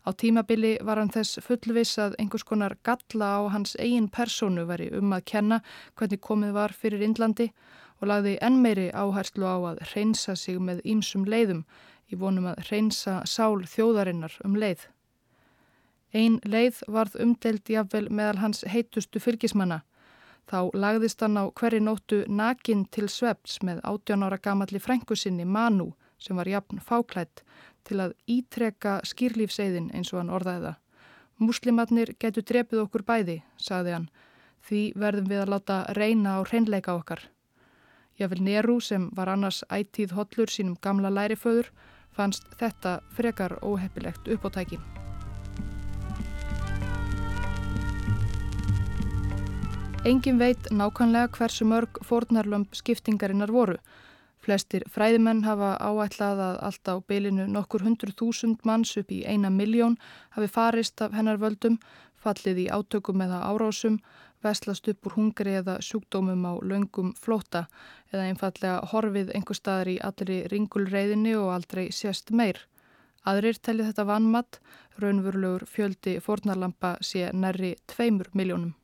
Á 0.00 0.16
tímabili 0.16 0.78
var 0.80 0.96
hann 0.96 1.12
þess 1.12 1.42
fullvis 1.44 1.98
að 2.00 2.14
einhvers 2.22 2.46
konar 2.48 2.76
galla 2.86 3.34
á 3.36 3.40
hans 3.52 3.74
eigin 3.76 4.08
personu 4.08 4.64
veri 4.68 4.88
um 4.96 5.12
að 5.12 5.26
kenna 5.32 5.60
hvernig 5.94 6.22
komið 6.24 6.54
var 6.56 6.72
fyrir 6.72 7.04
Indlandi 7.04 7.50
og 8.00 8.08
lagði 8.08 8.38
enn 8.40 8.62
meiri 8.64 8.88
áherslu 8.96 9.44
á 9.44 9.56
að 9.72 9.82
reynsa 9.92 10.36
sig 10.36 10.56
með 10.56 10.80
ýmsum 10.88 11.26
leiðum 11.28 11.66
í 12.08 12.16
vonum 12.16 12.48
að 12.48 12.64
reynsa 12.70 13.20
sál 13.28 13.60
þjóðarinnar 13.68 14.40
um 14.44 14.56
leið. 14.56 14.88
Ein 16.12 16.40
leið 16.42 16.82
varð 16.90 17.14
umdelt 17.22 17.70
jafnvel 17.70 18.08
meðal 18.10 18.40
hans 18.42 18.64
heitustu 18.66 19.20
fylgismanna. 19.22 19.82
Þá 20.50 20.70
lagðist 20.74 21.20
hann 21.22 21.38
á 21.38 21.46
hverri 21.54 21.78
nóttu 21.78 22.24
nakin 22.26 22.84
til 22.90 23.06
sveps 23.08 23.60
með 23.62 23.78
18 23.86 24.24
ára 24.26 24.38
gamalli 24.42 24.80
frængusinni 24.82 25.46
Manu 25.46 25.92
sem 26.18 26.36
var 26.36 26.48
jafn 26.50 26.82
fáklætt 26.82 27.44
til 27.86 28.00
að 28.02 28.16
ítreka 28.26 28.98
skýrlífseiðin 29.06 29.92
eins 29.94 30.10
og 30.12 30.20
hann 30.20 30.34
orðaði 30.34 30.66
það. 30.66 30.80
Muslimatnir 31.40 32.14
getur 32.20 32.44
drepið 32.44 32.82
okkur 32.82 33.04
bæði, 33.06 33.36
sagði 33.56 33.94
hann, 33.96 34.08
því 34.66 34.82
verðum 35.00 35.30
við 35.30 35.44
að 35.44 35.52
láta 35.54 35.78
reyna 35.96 36.36
á 36.36 36.40
hreinleika 36.42 36.96
okkar. 36.98 37.22
Jáfnvel 38.20 38.42
Neru 38.44 38.80
sem 38.84 39.08
var 39.16 39.30
annars 39.32 39.62
ætíð 39.72 40.12
hollur 40.18 40.52
sínum 40.52 40.76
gamla 40.82 41.08
læriföður 41.08 41.70
fannst 42.12 42.50
þetta 42.60 42.98
frekar 43.16 43.56
óheppilegt 43.64 44.28
uppóttæki. 44.28 44.80
Engin 50.04 50.38
veit 50.38 50.70
nákvæmlega 50.70 51.28
hversu 51.36 51.64
mörg 51.68 51.98
fórnarlömp 52.08 52.74
skiptingarinnar 52.74 53.52
voru 53.52 53.76
Flestir 54.40 54.86
fræðimenn 54.88 55.42
hafa 55.44 55.74
áætlað 55.84 56.38
að 56.40 56.58
allt 56.68 56.88
á 56.88 56.94
beilinu 57.12 57.44
nokkur 57.52 57.82
hundur 57.84 58.12
þúsund 58.16 58.62
manns 58.64 58.94
upp 58.96 59.12
í 59.12 59.18
eina 59.28 59.50
miljón 59.52 59.98
hafi 60.36 60.48
farist 60.54 61.02
af 61.04 61.12
hennar 61.12 61.36
völdum, 61.42 61.76
fallið 62.16 62.62
í 62.64 62.66
átökum 62.72 63.20
eða 63.20 63.42
árásum, 63.50 64.00
veslast 64.40 64.88
upp 64.88 65.10
úr 65.10 65.18
hungri 65.18 65.58
eða 65.60 65.76
sjúkdómum 65.84 66.48
á 66.48 66.52
laungum 66.64 67.12
flóta 67.20 67.66
eða 68.08 68.30
einfallega 68.32 68.80
horfið 68.94 69.36
einhver 69.36 69.60
staðar 69.60 69.92
í 69.92 70.00
allri 70.00 70.40
ringulreiðinni 70.48 71.36
og 71.36 71.52
aldrei 71.58 71.90
sérst 71.92 72.32
meir. 72.32 72.64
Aðrir 73.28 73.60
telli 73.60 73.84
þetta 73.84 74.08
vanmatt, 74.08 74.62
raunverulegur 74.96 75.68
fjöldi 75.68 76.16
fornarlampa 76.24 76.96
sé 77.04 77.28
nærri 77.36 77.74
tveimur 77.92 78.32
miljónum. 78.32 78.79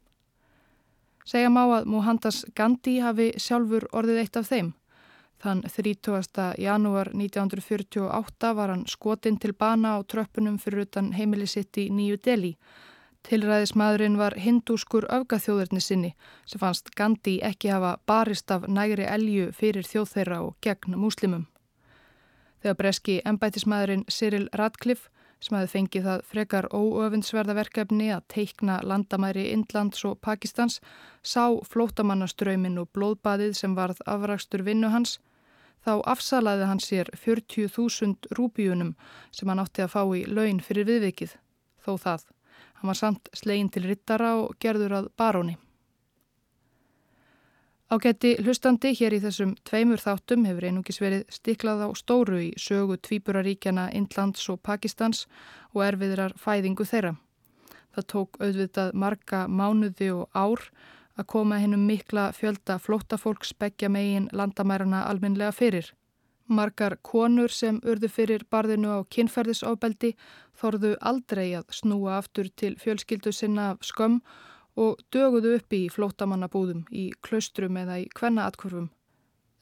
Segja 1.26 1.50
má 1.50 1.64
að 1.66 1.88
Mohandas 1.90 2.44
Gandhi 2.54 3.00
hafi 3.02 3.32
sjálfur 3.42 3.88
orðið 3.90 4.20
eitt 4.22 4.36
af 4.38 4.46
þeim. 4.46 4.68
Þann 5.42 5.64
30. 5.66 6.44
janúar 6.62 7.10
1948 7.10 8.52
var 8.54 8.70
hann 8.70 8.84
skotinn 8.86 9.40
til 9.42 9.52
bana 9.52 9.96
á 9.98 10.06
tröppunum 10.06 10.60
fyrir 10.62 10.86
utan 10.86 11.10
heimili 11.18 11.48
sitt 11.50 11.76
í 11.82 11.88
Nýju 11.90 12.20
Delhi. 12.24 12.52
Tilræðismadurinn 13.26 14.20
var 14.20 14.38
hindúskur 14.38 15.08
öfgaþjóðurni 15.10 15.82
sinni 15.82 16.12
sem 16.46 16.62
fannst 16.62 16.94
Gandhi 16.94 17.40
ekki 17.42 17.74
hafa 17.74 17.96
barist 18.06 18.50
af 18.54 18.68
nægri 18.70 19.10
elju 19.10 19.50
fyrir 19.50 19.82
þjóðþeirra 19.82 20.40
og 20.46 20.54
gegn 20.62 20.94
múslimum. 20.94 21.48
Þegar 22.62 22.78
breski 22.78 23.20
embætismadurinn 23.26 24.06
Cyril 24.06 24.46
Radcliffe 24.54 25.10
sem 25.46 25.56
hafi 25.56 25.70
fengið 25.70 26.06
það 26.09 26.24
frekar 26.26 26.66
óöfundsverða 26.74 27.54
verkefni 27.61 28.11
að 28.11 28.24
teikna 28.35 28.80
landamæri 28.82 29.46
Indlands 29.52 30.02
og 30.09 30.18
Pakistans 30.18 30.80
sá 31.22 31.54
flótamannaströymin 31.70 32.80
og 32.82 32.90
blóðbaðið 32.96 33.54
sem 33.61 33.76
varð 33.78 34.02
afrakstur 34.11 34.66
vinnu 34.66 34.90
hans 34.90 35.20
þá 35.87 36.00
afsalaði 36.11 36.66
hann 36.66 36.82
sér 36.82 37.11
40.000 37.14 38.32
rúbíunum 38.35 38.96
sem 39.30 39.48
hann 39.50 39.62
átti 39.62 39.85
að 39.85 39.92
fá 39.94 40.02
í 40.18 40.24
laun 40.26 40.59
fyrir 40.64 40.88
viðvikið, 40.88 41.37
þó 41.78 41.92
það. 42.02 42.26
Hann 42.80 42.90
var 42.90 42.98
samt 42.98 43.30
slegin 43.37 43.70
til 43.70 43.87
rittara 43.87 44.35
og 44.40 44.59
gerður 44.61 44.98
að 44.98 45.12
baróni. 45.16 45.56
Ágætti 47.87 48.33
hlustandi 48.42 48.90
hér 48.99 49.14
í 49.14 49.18
þessum 49.22 49.53
tveimur 49.62 50.01
þáttum 50.03 50.42
hefur 50.49 50.64
einungis 50.66 50.96
verið 50.99 51.20
stiklað 51.31 51.85
á 51.87 51.88
stóru 51.94 52.40
í 52.42 52.49
sögu 52.59 52.96
tvíburaríkjana 52.99 53.85
Indlands 53.94 54.49
og 54.51 54.59
Pakistans 54.66 55.20
og 55.70 55.85
erfiðrar 55.87 56.35
fæðingu 56.35 56.83
þeirra. 56.83 57.12
Það 57.94 58.09
tók 58.12 58.40
auðvitað 58.42 58.90
marga 58.99 59.44
mánuði 59.46 60.09
og 60.16 60.27
ár 60.35 60.64
að 61.14 61.29
koma 61.31 61.61
hennum 61.62 61.87
mikla 61.87 62.33
fjölda 62.35 62.81
flóttafólks 62.83 63.55
begja 63.55 63.87
megin 63.88 64.27
landamærarna 64.35 65.05
alminlega 65.07 65.55
fyrir. 65.55 65.92
Margar 66.51 66.99
konur 67.07 67.55
sem 67.55 67.79
urðu 67.87 68.11
fyrir 68.11 68.42
barðinu 68.51 68.99
á 68.99 69.07
kynferðisofbeldi 69.14 70.16
þorðu 70.59 70.96
aldrei 70.99 71.55
að 71.55 71.70
snúa 71.79 72.18
aftur 72.18 72.51
til 72.51 72.75
fjölskyldu 72.83 73.31
sinna 73.31 73.77
af 73.77 73.87
skömm 73.87 74.18
og 74.18 74.46
döguðu 75.14 75.56
upp 75.56 75.72
í 75.72 75.86
flótamannabúðum 75.92 76.84
í 76.92 77.08
klaustrum 77.24 77.78
eða 77.80 78.00
í 78.02 78.06
kvenna 78.12 78.46
atkvörfum. 78.50 78.90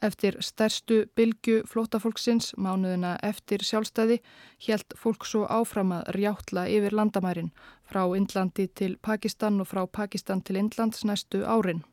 Eftir 0.04 0.36
stærstu 0.44 1.04
bylgu 1.16 1.62
flótafólksins, 1.70 2.50
mánuðina 2.60 3.14
eftir 3.24 3.62
sjálfstæði, 3.64 4.18
helt 4.66 4.92
fólk 5.00 5.24
svo 5.24 5.46
áfram 5.48 5.94
að 5.96 6.10
rjáttla 6.18 6.66
yfir 6.68 6.96
landamærin 6.98 7.54
frá 7.88 8.02
Indlandi 8.18 8.66
til 8.68 8.98
Pakistan 9.00 9.62
og 9.62 9.70
frá 9.70 9.86
Pakistan 9.86 10.42
til 10.44 10.60
Indlands 10.60 11.06
næstu 11.08 11.44
árin. 11.46 11.84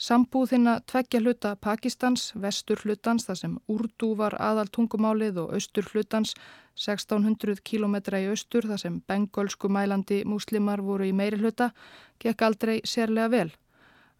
Sambúðina 0.00 0.78
tveggja 0.88 1.18
hluta 1.20 1.50
Pakistans, 1.60 2.30
vestur 2.32 2.80
hlutans 2.80 3.26
þar 3.26 3.36
sem 3.36 3.56
Urdu 3.68 4.14
var 4.16 4.32
aðal 4.40 4.70
tungumálið 4.72 5.42
og 5.42 5.52
austur 5.58 5.84
hlutans 5.92 6.32
1600 6.80 7.60
km 7.60 7.98
í 8.16 8.30
austur 8.30 8.64
þar 8.70 8.80
sem 8.80 8.96
bengolsku 9.04 9.68
mælandi 9.68 10.22
múslimar 10.24 10.80
voru 10.80 11.04
í 11.04 11.12
meiri 11.12 11.42
hluta, 11.42 11.68
gekk 12.16 12.46
aldrei 12.48 12.78
sérlega 12.80 13.28
vel. 13.28 13.52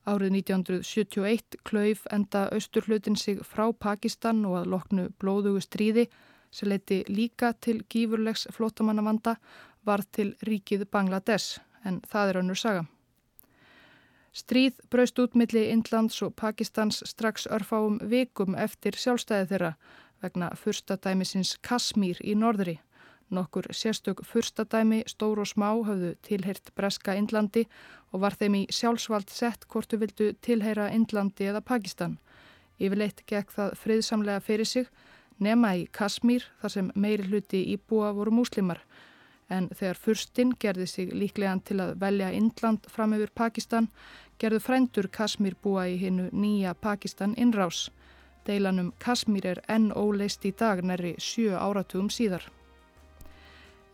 Árið 0.04 0.36
1971 0.42 1.60
klauf 1.64 2.04
enda 2.12 2.46
austurhlutin 2.52 3.16
sig 3.16 3.40
frá 3.40 3.72
Pakistan 3.72 4.44
og 4.44 4.60
að 4.60 4.70
loknu 4.76 5.08
blóðugu 5.16 5.64
stríði 5.64 6.10
sem 6.52 6.68
leiti 6.68 7.06
líka 7.08 7.54
til 7.56 7.80
gífurlegs 7.88 8.50
flótamannavanda 8.52 9.38
var 9.88 10.04
til 10.12 10.34
ríkið 10.44 10.90
Bangladesh 10.92 11.56
en 11.88 12.02
það 12.04 12.28
er 12.28 12.44
önnur 12.44 12.66
saga. 12.68 12.88
Stríð 14.30 14.76
braust 14.90 15.18
út 15.18 15.34
milli 15.34 15.64
Indlands 15.72 16.20
og 16.22 16.36
Pakistans 16.38 17.02
strax 17.06 17.48
örfáum 17.50 17.98
vikum 18.12 18.54
eftir 18.54 18.94
sjálfstæði 18.94 19.48
þeirra 19.50 19.72
vegna 20.22 20.52
fyrsta 20.54 20.96
dæmisins 21.02 21.56
Kasmír 21.66 22.20
í 22.22 22.36
norðri. 22.38 22.76
Nokkur 23.30 23.66
sérstök 23.74 24.22
fyrstadæmi, 24.26 25.02
stór 25.06 25.38
og 25.42 25.46
smá, 25.46 25.70
hafðu 25.86 26.14
tilheyrt 26.26 26.70
Breska 26.74 27.14
Indlandi 27.18 27.66
og 28.12 28.22
var 28.24 28.34
þeim 28.38 28.56
í 28.58 28.62
sjálfsvald 28.74 29.30
sett 29.30 29.66
hvort 29.70 29.90
þau 29.90 30.00
vildu 30.02 30.32
tilheyra 30.42 30.88
Indlandi 30.94 31.46
eða 31.50 31.62
Pakistan. 31.62 32.18
Yfirleitt 32.78 33.22
gekk 33.26 33.50
það 33.54 33.76
friðsamlega 33.82 34.42
fyrir 34.46 34.66
sig, 34.66 34.86
nema 35.38 35.74
í 35.78 35.86
Kasmír 35.90 36.46
þar 36.62 36.74
sem 36.74 36.90
meiri 36.94 37.26
hluti 37.26 37.64
íbúa 37.74 38.10
voru 38.14 38.34
múslimar. 38.34 38.82
En 39.50 39.68
þegar 39.74 39.98
fyrstinn 39.98 40.52
gerði 40.62 40.86
sig 40.86 41.14
líklegan 41.14 41.60
til 41.66 41.80
að 41.82 41.96
velja 42.00 42.30
Indland 42.30 42.86
fram 42.88 43.16
yfir 43.16 43.32
Pakistan, 43.34 43.88
gerðu 44.38 44.60
frændur 44.62 45.08
Kasmír 45.10 45.56
búa 45.62 45.88
í 45.90 45.96
hinnu 45.98 46.28
nýja 46.32 46.74
Pakistan 46.74 47.34
innrás. 47.36 47.88
Deilanum 48.46 48.92
Kasmír 49.02 49.46
er 49.46 49.60
enn 49.68 49.90
óleist 49.92 50.46
í 50.46 50.54
dag 50.56 50.84
næri 50.86 51.16
sjö 51.18 51.58
áratugum 51.58 52.08
síðar. 52.14 52.46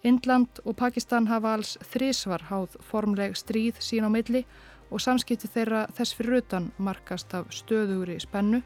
Indland 0.06 0.60
og 0.64 0.76
Pakistan 0.76 1.26
hafa 1.26 1.56
alls 1.56 1.74
þrísvar 1.90 2.44
háð 2.50 2.76
formleg 2.90 3.34
stríð 3.34 3.80
sín 3.82 4.06
á 4.06 4.10
milli 4.12 4.44
og 4.90 5.02
samskipti 5.02 5.50
þeirra 5.50 5.86
þess 5.96 6.14
fyrir 6.14 6.42
utan 6.42 6.68
markast 6.78 7.34
af 7.34 7.50
stöðugri 7.50 8.20
spennu, 8.22 8.60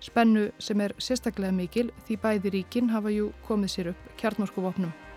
spennu 0.00 0.46
sem 0.58 0.80
er 0.80 0.94
sérstaklega 1.02 1.52
mikil 1.52 1.90
því 2.06 2.20
bæði 2.22 2.54
ríkin 2.56 2.94
hafa 2.94 3.12
jú 3.12 3.32
komið 3.50 3.74
sér 3.74 3.92
upp 3.92 4.08
kjarnorkuvopnum. 4.22 5.07